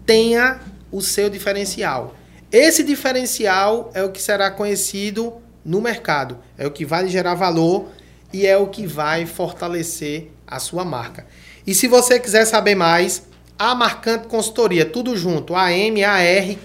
[0.04, 0.60] tenha
[0.92, 2.14] o seu diferencial.
[2.52, 5.32] Esse diferencial é o que será conhecido
[5.64, 7.88] no mercado, é o que vai gerar valor
[8.30, 11.26] e é o que vai fortalecer a sua marca.
[11.66, 13.22] E se você quiser saber mais,
[13.58, 16.56] a Marcante Consultoria, tudo junto, A-M-A-R-K-A-N-T-E,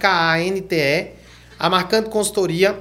[1.57, 2.79] a Marcante Consultoria,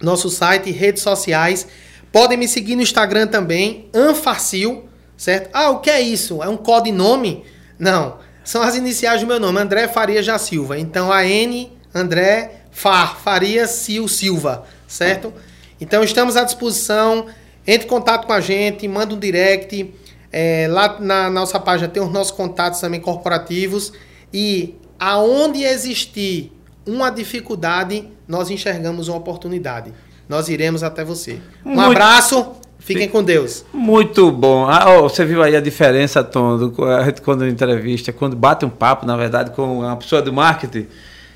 [0.00, 1.66] nosso site, redes sociais.
[2.12, 5.50] Podem me seguir no Instagram também, Anfarcil, certo?
[5.52, 6.42] Ah, o que é isso?
[6.42, 7.44] É um codinome?
[7.78, 10.78] Não, são as iniciais do meu nome, André Faria da Silva.
[10.78, 15.32] Então, a N, André Far, Faria Sil Silva, certo?
[15.80, 17.26] Então estamos à disposição.
[17.66, 19.94] Entre em contato com a gente, manda um direct.
[20.36, 23.92] É, lá na nossa página tem os nossos contatos também corporativos.
[24.32, 26.50] E aonde existir
[26.84, 29.92] uma dificuldade, nós enxergamos uma oportunidade.
[30.28, 31.38] Nós iremos até você.
[31.64, 31.92] Um Muito...
[31.92, 33.64] abraço, fiquem com Deus.
[33.72, 34.66] Muito bom.
[34.68, 36.74] Ah, oh, você viu aí a diferença, Tom, do,
[37.22, 40.88] quando entrevista, quando bate um papo, na verdade, com uma pessoa do marketing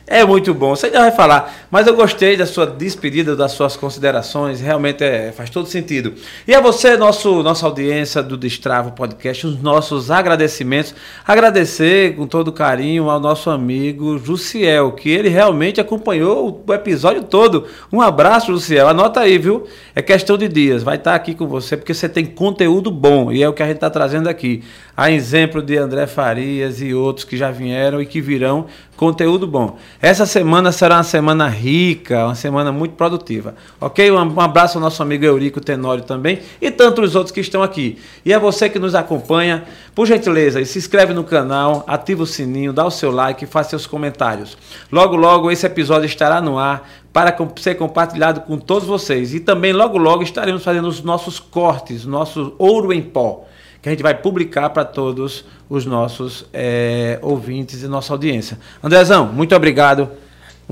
[0.09, 0.74] é muito bom.
[0.74, 4.61] Você já vai falar, mas eu gostei da sua despedida, das suas considerações.
[4.61, 6.14] Realmente é, faz todo sentido.
[6.46, 10.94] E a você, nosso, nossa audiência do Destravo Podcast, os nossos agradecimentos.
[11.26, 17.66] Agradecer com todo carinho ao nosso amigo Jussiel, que ele realmente acompanhou o episódio todo.
[17.92, 18.88] Um abraço, Jussiel.
[18.88, 19.66] Anota aí, viu?
[19.94, 20.82] É questão de dias.
[20.82, 23.66] Vai estar aqui com você porque você tem conteúdo bom e é o que a
[23.66, 24.62] gente está trazendo aqui.
[24.96, 28.66] A exemplo de André Farias e outros que já vieram e que virão
[28.99, 29.78] conteúdo bom.
[30.03, 33.55] Essa semana será uma semana rica, uma semana muito produtiva.
[33.80, 34.11] Ok?
[34.11, 37.96] Um abraço ao nosso amigo Eurico Tenório também e tantos outros que estão aqui.
[38.24, 42.72] E a você que nos acompanha, por gentileza, se inscreve no canal, ativa o sininho,
[42.72, 44.59] dá o seu like faça seus comentários.
[44.90, 49.32] Logo, logo esse episódio estará no ar para ser compartilhado com todos vocês.
[49.32, 53.47] E também logo, logo estaremos fazendo os nossos cortes, nosso ouro em pó
[53.81, 58.59] que a gente vai publicar para todos os nossos é, ouvintes e nossa audiência.
[58.83, 60.09] Andrezão, muito obrigado.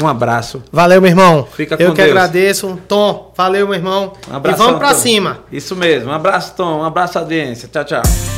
[0.01, 0.63] Um abraço.
[0.71, 1.47] Valeu, meu irmão.
[1.51, 2.11] Fica com Eu que Deus.
[2.11, 2.79] agradeço.
[2.87, 4.13] Tom, valeu, meu irmão.
[4.31, 4.63] Um abraço.
[4.63, 5.39] E vamos para cima.
[5.51, 6.11] Isso mesmo.
[6.11, 6.81] Um abraço, Tom.
[6.81, 7.67] Um abraço, audiência.
[7.69, 8.36] Tchau, tchau.